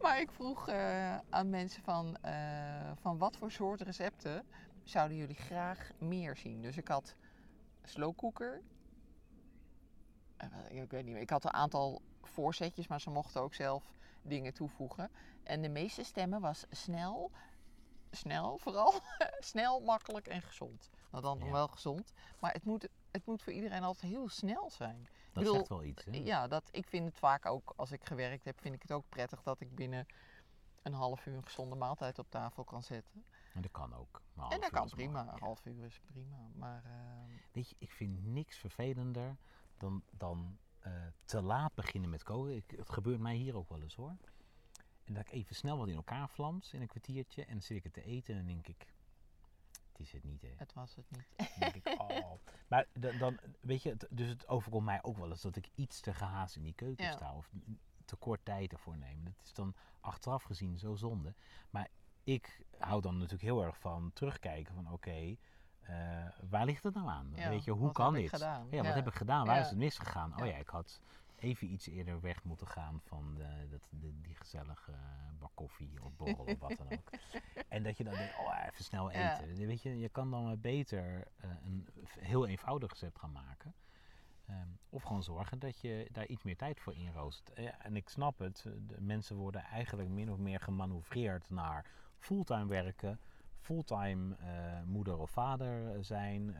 [0.00, 4.46] Maar ik vroeg eh, aan mensen van, eh, van wat voor soort recepten
[4.84, 6.62] zouden jullie graag meer zien.
[6.62, 7.14] Dus ik had
[7.82, 8.62] slow cooker.
[10.36, 10.48] Eh,
[10.82, 11.22] ik weet niet meer.
[11.22, 15.10] Ik had een aantal voorzetjes, maar ze mochten ook zelf dingen toevoegen.
[15.42, 17.30] En de meeste stemmen was snel,
[18.10, 18.94] snel vooral,
[19.38, 20.90] snel, makkelijk en gezond.
[21.10, 21.52] Nou dan nog Ja.
[21.52, 25.08] wel gezond, maar het moet, het moet voor iedereen altijd heel snel zijn.
[25.32, 26.04] Dat bedoel, zegt wel iets.
[26.04, 26.10] Hè?
[26.16, 29.08] Ja, dat, ik vind het vaak ook, als ik gewerkt heb, vind ik het ook
[29.08, 30.06] prettig dat ik binnen
[30.82, 33.24] een half uur een gezonde maaltijd op tafel kan zetten.
[33.54, 34.22] En dat kan ook.
[34.32, 36.36] Maar en dat kan is prima, een half uur is prima.
[36.54, 39.36] Maar ehm, Weet je, ik vind niks vervelender
[39.78, 40.92] dan, dan eh,
[41.24, 42.56] te laat beginnen met koken.
[42.56, 44.16] Ik, het gebeurt mij hier ook wel eens hoor.
[45.04, 47.44] En dat ik even snel wat in elkaar flams in een kwartiertje.
[47.44, 48.86] En dan zit ik het te eten en dan denk ik,
[50.00, 50.48] is het niet hè.
[50.56, 51.26] het was het niet.
[51.36, 52.32] Dan denk ik, oh.
[52.68, 56.00] Maar da- dan, weet je, dus het overkomt mij ook wel eens dat ik iets
[56.00, 57.10] te gehaast in die keuken Ja.
[57.12, 57.34] sta.
[57.34, 57.50] Of
[58.04, 59.24] te kort tijd ervoor neem.
[59.24, 61.34] Dat is dan achteraf gezien zo zonde.
[61.70, 61.88] Maar
[62.24, 65.36] ik hou dan natuurlijk heel erg van terugkijken van oké,
[65.80, 67.32] eh, waar ligt het nou aan?
[67.34, 68.28] Ja, weet je, hoe kan dit?
[68.28, 68.66] gedaan?
[68.70, 68.92] Ja, wat Ja.
[68.94, 69.46] heb ik gedaan?
[69.46, 69.62] Waar Ja.
[69.62, 70.40] is het misgegaan?
[70.40, 71.00] Oh ja, ik had
[71.40, 74.92] even iets eerder weg moeten gaan van de, dat, de, die gezellige
[75.38, 77.10] bak koffie of borrel of wat dan ook.
[77.68, 79.40] En dat je dan denkt, oh even snel Ja.
[79.40, 79.66] eten.
[79.66, 81.88] Weet je, je kan dan beter eh, een
[82.18, 83.74] heel eenvoudig recept gaan maken.
[84.46, 87.48] Ehm, of gewoon zorgen dat je daar iets meer tijd voor inroost.
[87.48, 91.86] Eh, ja, en ik snap het, de mensen worden eigenlijk min of meer gemanoeuvreerd naar
[92.18, 93.20] fulltime werken,
[93.58, 96.56] fulltime eh, moeder of vader zijn,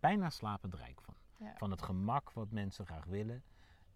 [0.00, 1.14] bijna slapend rijk van.
[1.36, 1.54] Ja.
[1.56, 3.42] Van het gemak wat mensen graag willen.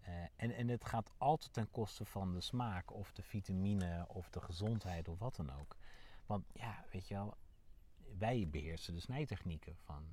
[0.01, 4.29] Eh, en, en het gaat altijd ten koste van de smaak of de vitamine of
[4.29, 5.75] de gezondheid of wat dan ook.
[6.25, 7.37] Want ja, weet je wel,
[8.17, 10.03] wij beheersen de snijtechnieken eh, eh, van,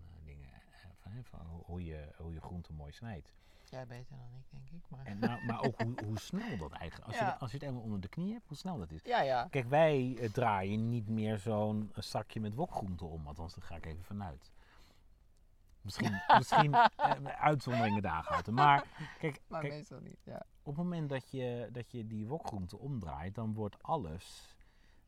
[1.02, 3.32] hè, van hoe- je, hoe je groenten mooi snijdt.
[3.64, 4.90] Jij beter dan ik, denk ik.
[4.90, 5.04] Maar...
[5.06, 7.26] En, maar, maar ook hoe, hoe snel dat eigenlijk, als, Ja.
[7.26, 9.02] je, als je het eenmaal onder de knie hebt, hoe snel dat is.
[9.04, 9.46] Ja, ja.
[9.50, 13.76] Kijk, wij eh, draaien niet meer zo'n eh, zakje met wokgroenten om, althans daar ga
[13.76, 14.50] ik even vanuit.
[15.80, 18.54] Misschien, misschien eh, uitzonderingen daar houden.
[18.54, 18.84] Maar
[19.20, 20.18] kijk, Maar kijk, meestal niet.
[20.24, 20.42] Ja.
[20.62, 24.56] op het moment dat je, dat je die wokgroenten omdraait, dan wordt alles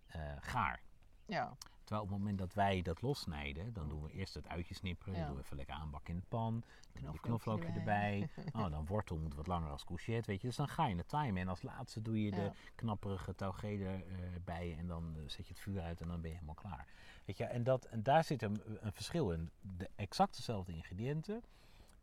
[0.07, 0.81] eh, gaar.
[1.27, 1.57] ja.
[1.85, 5.15] Terwijl op het moment dat wij dat lossnijden, dan doen we eerst het uitje snipperen,
[5.15, 5.27] Ja.
[5.27, 6.63] doen we even lekker aanbakken in de pan,
[6.93, 8.29] dan doe je Knoflookje erbij.
[8.57, 10.47] Oh, dan wortel moet wat langer als courgette, weet je.
[10.47, 11.37] Dus dan ga je het timen.
[11.43, 14.03] En als laatste doe je de knapperige taugede eh,
[14.45, 16.87] bij en dan eh, zet je het vuur uit en dan ben je helemaal klaar.
[17.25, 19.51] Weet je, en, dat, en daar zit een, een verschil in.
[19.61, 21.43] De exact dezelfde ingrediënten,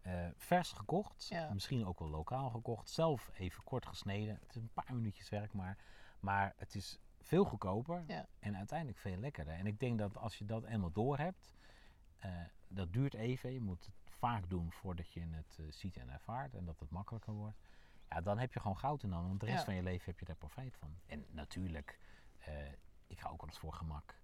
[0.02, 1.54] eh, vers gekocht, Ja.
[1.54, 4.38] misschien ook wel lokaal gekocht, zelf even kort gesneden.
[4.42, 5.78] Het is een paar minuutjes werk maar,
[6.20, 8.28] maar het is veel goedkoper Ja.
[8.40, 9.54] en uiteindelijk veel lekkerder.
[9.54, 11.54] En ik denk dat als je dat eenmaal door hebt,
[12.18, 12.32] eh,
[12.68, 13.54] dat duurt even.
[13.54, 16.90] Je moet het vaak doen voordat je het eh, ziet en ervaart en dat het
[16.90, 17.58] makkelijker wordt.
[18.10, 19.64] Ja, dan heb je gewoon goud in handen, want de rest Ja.
[19.66, 20.96] van je leven heb je daar profijt van.
[21.06, 22.00] En natuurlijk,
[22.40, 22.72] eh,
[23.08, 24.20] ik ga ook wel eens voor gemak.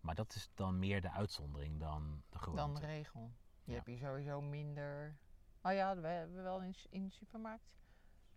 [0.00, 2.62] Maar dat is dan meer de uitzondering dan de gewoonte.
[2.62, 3.32] Dan de regel.
[3.64, 3.74] Je Ja.
[3.76, 5.16] hebt hier sowieso minder.
[5.62, 7.64] Oh ja, we hebben wel in, in de supermarkt.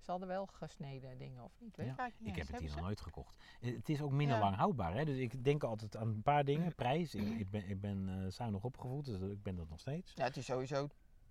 [0.04, 1.76] Ze hadden wel gesneden dingen, of niet?
[1.76, 3.36] Weet Ja, ik niet Ik heb het hier nog nooit gekocht.
[3.62, 4.93] Eh, Het is ook minder lang houdbaar.
[4.93, 5.06] Hè?
[5.06, 6.76] Dus ik denk altijd aan een paar dingen.
[6.76, 7.16] Prijs.
[7.16, 10.12] Ik, ik ben, ik ben eh, zuinig opgevoed, dus ik ben dat nog steeds.
[10.16, 10.88] Ja, het is sowieso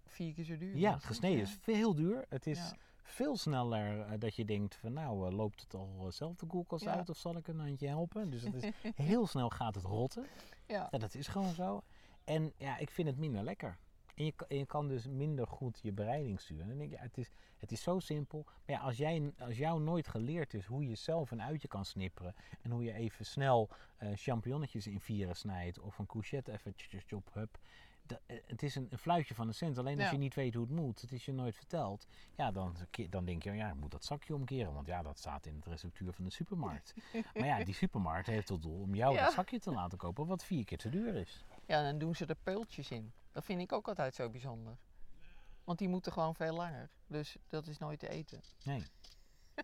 [0.07, 0.77] vier keer zo duur.
[0.77, 2.25] Ja, gesneden is veel duur.
[2.29, 6.47] Het is veel sneller eh, dat je denkt van nou, loopt het al zelf de
[6.47, 6.95] koelkast Ja.
[6.97, 8.31] uit of zal ik een handje helpen?
[8.31, 8.71] Dus het is,
[9.07, 10.27] heel snel gaat het rotten.
[10.67, 10.89] Ja.
[10.91, 11.83] Ja, dat is gewoon zo.
[12.25, 13.79] En ja, ik vind het minder lekker.
[14.15, 16.63] En je, kan- en je kan dus minder goed je bereiding sturen.
[16.63, 18.43] En dan denk je, het, is, het is zo simpel.
[18.45, 21.85] Maar ja, als, jij, als jou nooit geleerd is hoe je zelf een uitje kan
[21.85, 22.35] snipperen.
[22.63, 25.79] En hoe je even snel eh champignonnetjes in vieren snijdt.
[25.81, 26.73] Of een courgette even
[27.07, 27.59] chop, hup.
[28.07, 29.79] Dat- eh, het is een, een fluitje van de cent.
[29.79, 30.13] Alleen als Ja.
[30.13, 32.07] je niet weet hoe het moet, het is je nooit verteld.
[32.37, 32.77] Ja, dan,
[33.11, 34.73] dan denk je, ja, ik moet dat zakje omkeren.
[34.73, 36.95] Want ja, dat staat in het receptuur van de supermarkt.
[37.35, 39.25] maar ja, die supermarkt heeft tot doel om jou Ja.
[39.25, 40.27] dat zakje te laten kopen.
[40.27, 41.45] Wat vier keer te duur is.
[41.67, 43.13] Ja, dan doen ze er peultjes in.
[43.33, 44.77] Dat vind ik ook altijd zo bijzonder.
[45.65, 46.91] Want die moeten gewoon veel langer.
[47.07, 48.41] Dus dat is nooit te eten.
[48.65, 48.83] Nee.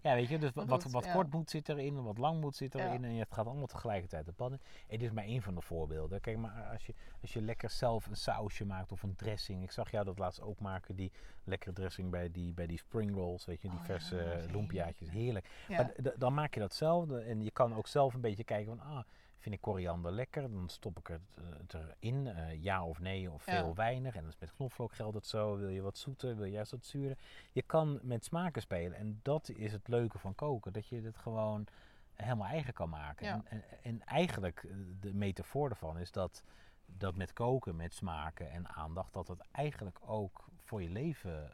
[0.00, 1.12] Ja, weet je, dus wat, wat ja.
[1.12, 2.86] kort moet zit erin, wat lang moet zit Ja.
[2.86, 3.04] erin.
[3.04, 4.60] En het gaat allemaal tegelijkertijd de pannen.
[4.88, 6.20] En dit is maar één van de voorbeelden.
[6.20, 9.62] Kijk, maar als je, als je lekker zelf een sausje maakt of een dressing.
[9.62, 11.12] Ik zag jou dat laatst ook maken, die
[11.44, 13.44] lekkere dressing bij die, bij die spring rolls.
[13.44, 15.10] Weet je, die Oh ja, verse is uh, lumpiaatjes.
[15.10, 15.48] Heerlijk.
[15.68, 15.76] Ja.
[15.76, 17.10] Maar dan maak je dat zelf.
[17.10, 19.04] En je kan ook zelf een beetje kijken van, ah,
[19.38, 20.50] vind ik koriander lekker?
[20.50, 22.26] Dan stop ik het, eh, het erin.
[22.26, 23.52] eh, ja of nee, of Ja.
[23.52, 24.14] veel, weinig.
[24.16, 25.56] En dat is met knoflook geldt het zo.
[25.56, 27.18] Wil je wat zoeter, wil je juist wat zuurder?
[27.52, 28.98] Je kan met smaken spelen.
[28.98, 30.72] En dat is het leuke van koken.
[30.72, 31.66] Dat je het gewoon
[32.14, 33.26] helemaal eigen kan maken.
[33.26, 33.32] Ja.
[33.34, 36.42] En, en, en eigenlijk, eh, de metafoor ervan is dat,
[36.86, 41.50] dat met koken, met smaken en aandacht, dat het eigenlijk ook voor je leven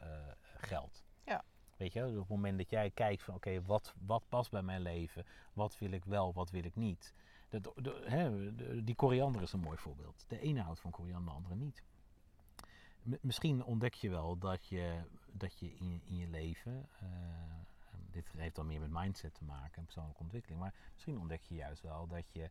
[0.56, 1.04] geldt.
[1.24, 1.44] Ja.
[1.76, 4.80] Weet je, op het moment dat jij kijkt van oké, wat, wat past bij mijn
[4.80, 5.24] leven?
[5.52, 7.14] Wat wil ik wel, wat wil ik niet?
[7.60, 10.24] Dat, de- hè, de- die koriander is een mooi voorbeeld.
[10.28, 11.82] De ene houdt van koriander, de andere niet.
[13.02, 15.00] M- misschien ontdek je wel dat je,
[15.32, 17.06] dat je in, in je leven, eh,
[18.10, 21.54] dit heeft dan meer met mindset te maken en persoonlijke ontwikkeling, maar misschien ontdek je
[21.54, 22.50] juist wel dat je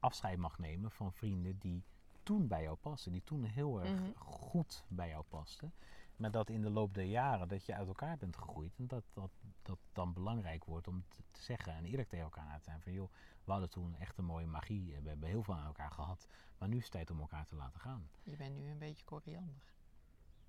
[0.00, 1.82] afscheid mag nemen van vrienden die
[2.22, 4.10] toen bij jou pasten, die toen heel erg Mhm.
[4.16, 5.72] goed bij jou pasten.
[6.22, 9.04] Maar dat in de loop der jaren dat je uit elkaar bent gegroeid en dat
[9.12, 9.30] dat,
[9.62, 13.12] dat dan belangrijk wordt om te, zeggen en eerlijk tegen elkaar te zijn van joh,
[13.44, 16.26] we hadden toen echt een mooie magie, we hebben heel veel aan elkaar gehad,
[16.58, 18.08] maar nu is het tijd om elkaar te laten gaan.
[18.22, 19.62] Je bent nu een beetje koriander.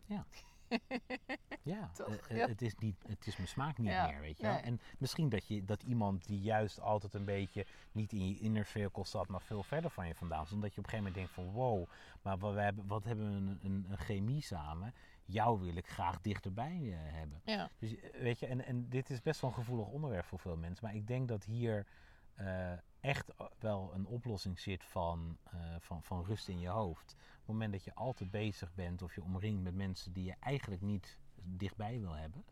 [0.06, 0.26] Ja,
[1.94, 2.08] Toch?
[2.08, 2.48] eh, eh, Ja.
[2.48, 4.58] Het, is niet, het is mijn smaak niet Ja, meer, weet je nee.
[4.58, 8.66] En misschien dat, je, dat iemand die juist altijd een beetje niet in je inner
[8.66, 11.34] circle zat, maar veel verder van je vandaan stond, dat je op een gegeven moment
[11.36, 11.90] denkt van wow,
[12.22, 14.94] maar wat, we hebben, wat hebben we een, een, een chemie samen.
[15.26, 17.42] Jou wil ik graag dichterbij eh, hebben.
[17.46, 17.70] Ja.
[17.80, 20.58] Dus eh, weet je, en, en dit is best wel een gevoelig onderwerp voor veel
[20.58, 20.86] mensen.
[20.86, 21.88] Maar ik denk dat hier
[22.34, 25.38] eh, echt wel een oplossing zit van,
[25.80, 27.14] van, van rust in je hoofd.
[27.14, 30.36] Op het moment dat je altijd bezig bent of je omringt met mensen die je
[30.40, 32.46] eigenlijk niet dichtbij wil hebben.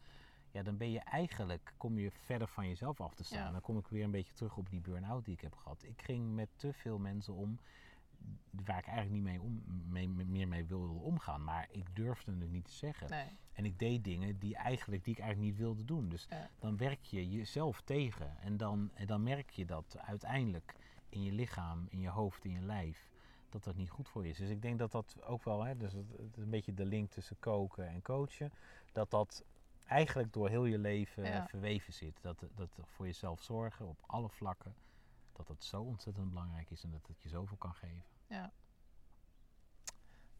[0.52, 3.46] Ja, dan ben je eigenlijk, kom je verder van jezelf af te staan.
[3.46, 3.52] Ja.
[3.52, 5.84] Dan kom ik weer een beetje terug op die burn-out die ik heb gehad.
[5.84, 7.60] Ik ging met te veel mensen om
[8.66, 11.44] waar ik eigenlijk niet mee om, mee, meer mee wilde omgaan.
[11.44, 13.10] Maar ik durfde het niet te zeggen.
[13.10, 13.26] Nee.
[13.54, 16.10] En ik deed dingen die, eigenlijk, die ik eigenlijk niet wilde doen.
[16.10, 16.50] Dus Ja.
[16.60, 18.38] dan werk je jezelf tegen.
[18.40, 20.76] En dan, en dan merk je dat uiteindelijk
[21.10, 23.10] in je lichaam, in je hoofd, in je lijf,
[23.50, 24.38] dat dat niet goed voor je is.
[24.38, 26.86] Dus ik denk dat dat ook wel, hè, dus het, het is een beetje de
[26.86, 28.52] link tussen koken en coachen,
[28.92, 29.44] dat dat
[29.86, 31.48] eigenlijk door heel je leven Ja.
[31.48, 32.18] verweven zit.
[32.22, 34.76] Dat, dat voor jezelf zorgen op alle vlakken,
[35.34, 38.04] dat dat zo ontzettend belangrijk is en dat het je zoveel kan geven.
[38.32, 38.52] Ja.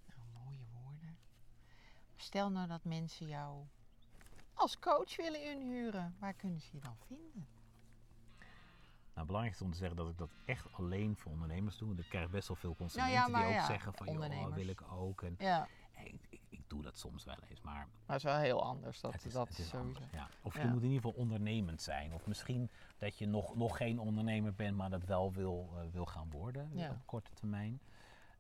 [0.08, 1.18] Nou, mooie woorden.
[2.16, 3.66] Stel nou dat mensen jou
[4.54, 6.16] als coach willen inhuren.
[6.20, 7.48] Waar kunnen ze je dan vinden?
[9.14, 11.88] Nou, belangrijk is om te zeggen dat ik dat echt alleen voor ondernemers doe.
[11.88, 14.12] Want ik krijg best wel veel Nou consumenten ja, maar die ook ja, zeggen van,
[14.12, 15.22] joh, wil ik ook.
[15.22, 15.68] En, Ja,
[16.82, 19.02] doe dat soms wel eens, maar maar het is wel heel anders.
[19.02, 19.88] Dat, het is, dat het is sowieso.
[20.00, 20.12] anders.
[20.14, 20.28] Ja.
[20.42, 20.62] Of Ja.
[20.62, 22.14] je moet in ieder geval ondernemend zijn.
[22.14, 26.06] Of misschien dat je nog, nog geen ondernemer bent, maar dat wel wil, eh, wil
[26.06, 26.90] gaan worden Ja.
[26.90, 27.80] op korte termijn.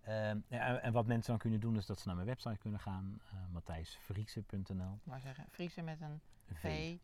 [0.02, 2.80] Ehm, en- en wat mensen dan kunnen doen, is dat ze naar mijn website kunnen
[2.80, 5.00] gaan, uh, matthijsvriezen.nl.
[5.04, 6.22] Maar zeggen, Friese met een
[6.54, 6.60] V.
[6.62, 6.98] V.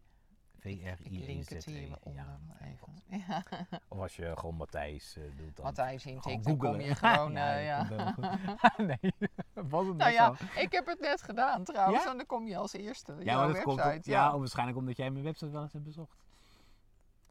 [0.70, 2.40] Ik link het hieronder Ja.
[2.62, 2.96] even.
[3.28, 3.44] Ja.
[3.88, 7.32] Of als je gewoon Matthijs eh, doet, dan Matthijs intikt, dan kom je gewoon...
[7.32, 8.12] ja, eh, ja.
[8.14, 9.14] komt nee,
[9.70, 10.60] was het Nou ja, zo.
[10.60, 12.06] ik heb het net gedaan trouwens.
[12.06, 13.14] En dan kom je als eerste.
[13.14, 13.98] Ja, jouw maar dat komt website.
[14.00, 16.18] ook- ja, waarschijnlijk omdat jij mijn website wel eens hebt bezocht.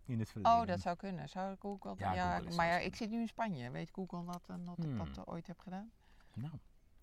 [0.05, 0.61] In het verleden.
[0.61, 1.29] Oh, dat zou kunnen.
[1.29, 1.95] Zou Google?
[1.99, 3.71] Ja, Ja, Google maar ik zit nu in Spanje.
[3.71, 4.99] Weet Google dat, en dat ik Hmm.
[4.99, 5.91] dat eh, ooit heb gedaan?
[6.35, 6.53] Nou,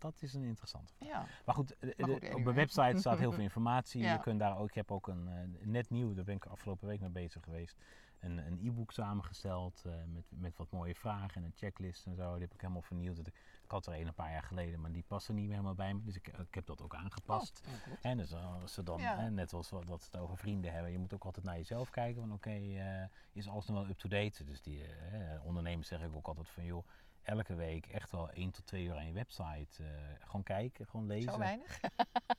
[0.03, 1.09] dat is een interessante vraag.
[1.09, 1.25] Ja.
[1.45, 4.01] Maar goed, eh, Maar op mijn website staat heel veel informatie.
[4.01, 4.13] Ja.
[4.13, 6.87] Je kunt daar ook, ik heb ook een eh, net nieuw, daar ben ik afgelopen
[6.87, 7.77] week mee bezig geweest.
[8.19, 12.31] Een, e-book samengesteld eh, met, met wat mooie vragen en een checklist en zo.
[12.33, 13.15] Die heb ik helemaal vernieuwd.
[13.15, 13.27] Dat-
[13.63, 15.93] Ik had er een een paar jaar geleden, maar die paste niet meer helemaal bij
[15.93, 16.01] me.
[16.03, 17.61] Dus ik, ik heb dat ook aangepast.
[17.67, 18.01] Oh, goed.
[18.01, 19.17] En dus als ze dan, Ja.
[19.17, 21.89] hè, net zoals we dat het over vrienden hebben, je moet ook altijd naar jezelf
[21.89, 22.21] kijken.
[22.21, 24.43] Van oké, eh, is alles nog wel up-to-date?
[24.43, 26.87] Dus die eh, ondernemers zeg ik ook altijd van joh,
[27.23, 29.83] elke week echt wel één tot twee uur aan je website.
[29.83, 31.31] eh, gewoon kijken, gewoon lezen.
[31.31, 31.79] Zo weinig?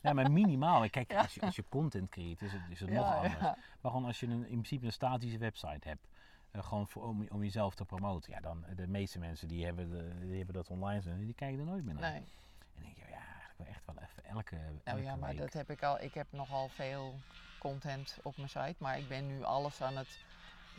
[0.01, 0.91] Ja, maar minimaal.
[0.91, 1.21] Kijk, Ja.
[1.21, 3.33] als, je, als je content creëert, is het, is het nog anders.
[3.41, 3.57] ja.
[3.81, 6.09] Maar gewoon als je een, in principe een statische website hebt,
[6.51, 8.33] eh, gewoon voor, om, om jezelf te promoten.
[8.33, 11.59] Ja, dan de meeste mensen die hebben, de- die hebben dat online staan, die kijken
[11.59, 12.11] er nooit meer naar.
[12.11, 12.21] Nee.
[12.21, 12.27] En
[12.75, 15.39] dan denk je, ja, eigenlijk wel echt wel even elke, Nou elke ja, maar week.
[15.39, 16.01] dat heb ik al.
[16.01, 17.21] Ik heb nogal veel
[17.59, 20.25] content op mijn site, maar ik ben nu alles aan het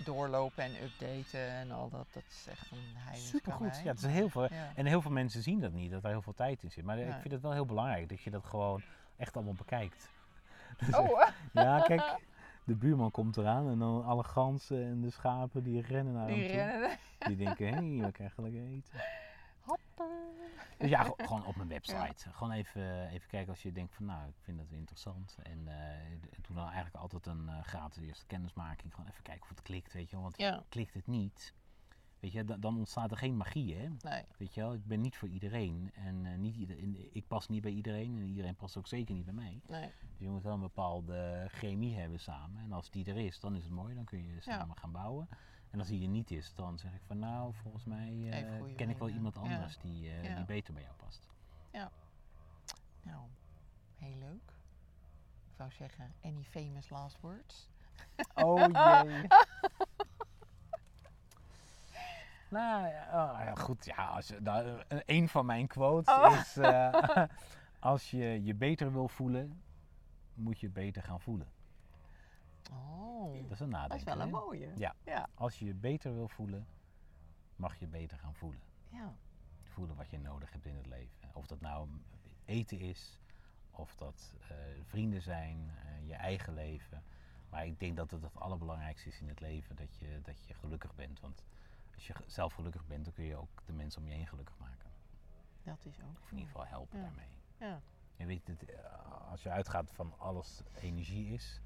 [0.04, 2.06] doorlopen en updaten en al dat.
[2.14, 3.82] Dat is echt een heilig Supergoed.
[3.84, 4.44] Ja, het is heel veel.
[4.54, 4.72] Ja.
[4.76, 6.84] En heel veel mensen zien dat niet, dat daar heel veel tijd in zit.
[6.84, 8.82] Maar ik vind het wel heel belangrijk dat je dat gewoon
[9.18, 10.10] echt allemaal bekijkt.
[10.92, 11.32] Oh, hè?
[11.62, 12.16] Ja, kijk,
[12.64, 16.36] de buurman komt eraan en dan alle ganzen en de schapen die rennen naar die
[16.36, 16.56] hem toe.
[16.56, 16.98] rennen.
[17.20, 19.00] Die denken, hé, hey, we krijgen lekker eten.
[20.78, 22.30] Dus ja, gewoon op mijn website.
[22.32, 25.38] Gewoon even, even kijken als je denkt van nou, ik vind dat interessant.
[25.44, 25.68] En
[26.22, 28.94] d- doe dan eigenlijk altijd een eh, gratis eerste kennismaking.
[28.94, 30.24] Gewoon even kijken of het klikt, weet je wel.
[30.24, 31.54] Want Ja, klikt het niet,
[32.20, 33.88] weet je, dan, dan ontstaat er geen magie, hè.
[34.02, 34.24] nee.
[34.38, 35.92] Weet je wel, ik ben niet voor iedereen.
[35.94, 36.78] En eh, niet ieder,
[37.12, 39.62] ik pas niet bij iedereen en iedereen past ook zeker niet bij mij.
[39.68, 39.92] nee.
[40.10, 42.62] Dus je moet wel een bepaalde chemie hebben samen.
[42.64, 43.96] En als die er is, dan is het mooi.
[43.96, 45.30] Dan kun je samen gaan bouwen.
[45.72, 48.90] En als die er niet is, dan zeg ik van nou, volgens mij eh, ken
[48.90, 49.42] ik wel iemand Ja.
[49.42, 50.36] anders die, eh, Ja.
[50.36, 51.28] die beter bij jou past.
[53.02, 53.22] Nou,
[53.96, 54.54] heel leuk.
[55.52, 57.70] Ik wou zeggen, any famous last words?
[58.36, 58.58] Oh
[59.06, 59.28] jee.
[62.50, 63.86] nou ja, oh, ja, goed.
[63.86, 66.38] Ja, als je, nou, eh, een van mijn quotes Oh.
[66.40, 67.24] is: eh,
[67.80, 69.62] Als je je beter wil voelen,
[70.34, 71.48] moet je beter gaan voelen.
[72.72, 73.90] Oh, Dat is een nadenken.
[73.90, 74.72] dat is wel een mooie.
[74.78, 74.96] Ja.
[75.06, 75.28] Ja.
[75.34, 76.68] Als je je beter wil voelen,
[77.56, 78.62] mag je beter gaan voelen.
[78.90, 79.16] ja.
[79.64, 81.30] Voelen wat je nodig hebt in het leven.
[81.34, 81.90] Of dat nou
[82.46, 83.20] eten is,
[83.72, 87.04] of dat eh, vrienden zijn, eh, je eigen leven.
[87.50, 90.54] Maar ik denk dat het het allerbelangrijkste is in het leven dat je, dat je
[90.54, 91.20] gelukkig bent.
[91.20, 91.44] Want
[91.96, 94.58] als je zelf gelukkig bent, dan kun je ook de mensen om je heen gelukkig
[94.58, 94.90] maken.
[95.64, 96.20] Dat is ook.
[96.22, 97.04] Of in ieder geval helpen Ja.
[97.04, 97.30] daarmee.
[97.60, 97.82] Ja.
[98.16, 101.62] Je weet, het, eh, als je uitgaat van alles energie is,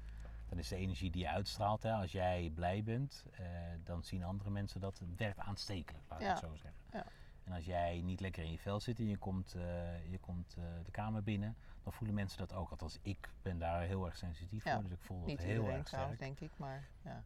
[0.50, 1.82] dan is de energie die je uitstraalt.
[1.82, 1.92] Hè.
[1.92, 3.46] Als jij blij bent, eh,
[3.84, 4.98] dan zien andere mensen dat.
[4.98, 6.30] Het werkt aanstekelijk, laat ik Ja.
[6.32, 6.80] het zo zeggen.
[6.92, 7.04] Ja.
[7.44, 10.54] En als jij niet lekker in je vel zit en je komt, eh, je komt
[10.58, 12.70] eh, de kamer binnen, dan voelen mensen dat ook.
[12.70, 14.74] Althans, ik ben daar heel erg sensitief Ja.
[14.74, 16.18] voor, dus ik voel dat Niet heel erg sterk.
[16.18, 17.24] denk ik, maar ja.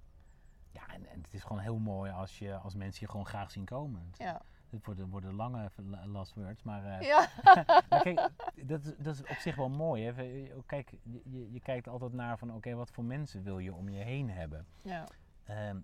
[0.70, 3.50] Ja, en, en het is gewoon heel mooi als, je, als mensen je gewoon graag
[3.50, 4.06] zien komen.
[4.06, 4.42] Het, Ja.
[4.74, 7.28] Het worden, worden lange la- last words, maar eh, Ja.
[7.90, 8.30] maar kijk,
[8.64, 10.04] dat, is- dat is op zich wel mooi.
[10.04, 10.22] Hè?
[10.22, 13.88] Je- Kijk, je, je- kijkt altijd naar van oké, wat voor mensen wil je om
[13.88, 14.66] je heen hebben?
[14.82, 15.08] ja.
[15.44, 15.78] Ehm,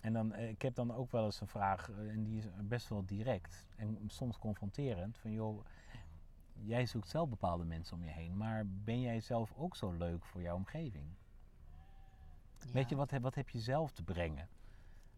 [0.00, 2.46] en dan, eh, ik heb dan ook wel eens een vraag, eh, en die is
[2.62, 5.18] best wel direct en soms confronterend.
[5.18, 5.64] Van joh,
[6.52, 10.24] jij zoekt zelf bepaalde mensen om je heen, maar ben jij zelf ook zo leuk
[10.24, 11.06] voor jouw omgeving?
[12.72, 14.48] Weet je, wat, heb- wat heb je zelf te brengen?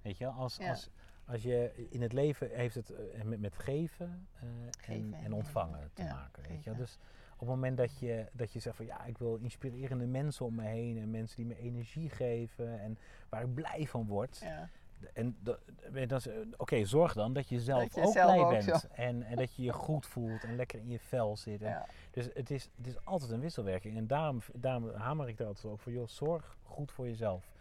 [0.02, 0.68] Weet je, als, Ja.
[0.68, 0.90] als,
[1.30, 5.24] als je in het leven heeft het eh, met, met geven, eh, Geven en, en
[5.24, 6.42] en ontvangen te Ja, maken.
[6.48, 6.74] Weet je?
[6.74, 6.98] Dus
[7.32, 10.54] op het moment dat je, dat je zegt van ja, ik wil inspirerende mensen om
[10.54, 14.38] me heen en mensen die me energie geven en waar ik blij van word.
[14.42, 14.68] ja.
[15.12, 18.88] En eh, oké, zorg dan dat je zelf Dat je ook zelf blij ook bent
[18.88, 21.60] en, en dat je je goed voelt en lekker in je vel zit.
[21.60, 21.86] Ja.
[22.10, 23.96] dus het is, het is altijd een wisselwerking.
[23.96, 27.52] En daarom, daarom hamer ik er altijd op voor, joh, zorg goed voor jezelf.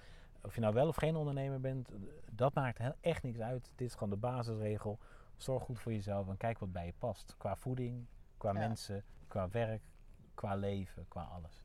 [0.41, 1.89] Of je nou wel of geen ondernemer bent,
[2.31, 3.71] dat maakt echt niks uit.
[3.75, 4.99] Dit is gewoon de basisregel.
[5.37, 7.35] Zorg goed voor jezelf en kijk wat bij je past.
[7.37, 8.05] Qua voeding,
[8.37, 8.59] qua Ja.
[8.59, 9.81] mensen, qua werk,
[10.33, 11.63] qua leven, qua alles.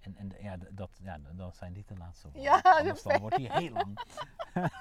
[0.00, 2.42] En, en ja, dat, ja, dan zijn dit de laatste woorden.
[2.42, 3.98] Ja, dat Anders dan wordt die heel lang.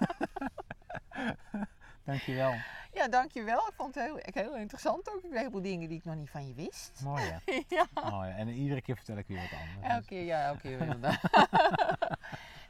[2.05, 2.53] Dankjewel.
[2.93, 3.57] ja, dankjewel.
[3.67, 5.23] Ik vond het heel, heel interessant ook.
[5.23, 7.01] Een heleboel dingen die ik nog niet van je wist.
[7.03, 7.37] Mooi hè?
[7.75, 7.85] ja.
[8.09, 8.31] Mooi.
[8.31, 9.87] En iedere keer vertel ik weer wat anders.
[9.93, 11.19] Elke keer, ja, elke keer weer.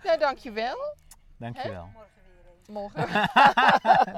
[0.04, 0.96] Nou, dankjewel.
[1.38, 1.90] Dankjewel.
[2.68, 3.08] Morgen,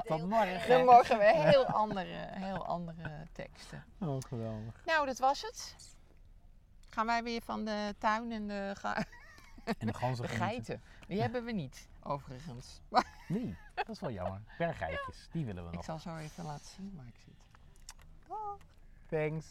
[0.06, 0.68] Tot morgen.
[0.68, 3.84] dan morgen weer heel andere, heel andere teksten.
[4.00, 4.82] Oh, geweldig.
[4.84, 5.76] Nou, dat was het.
[6.88, 9.04] Gaan wij weer van de tuin en de, ga-
[9.64, 10.82] En de ganzen de geiten.
[11.06, 12.80] Die hebben we niet, overigens.
[12.88, 14.40] Maar Nee, dat is wel jammer.
[14.58, 15.84] Berggeitjes, die willen we ik nog.
[15.84, 17.34] zal zo even laten zien waar ik zit.
[19.08, 19.46] Thanks.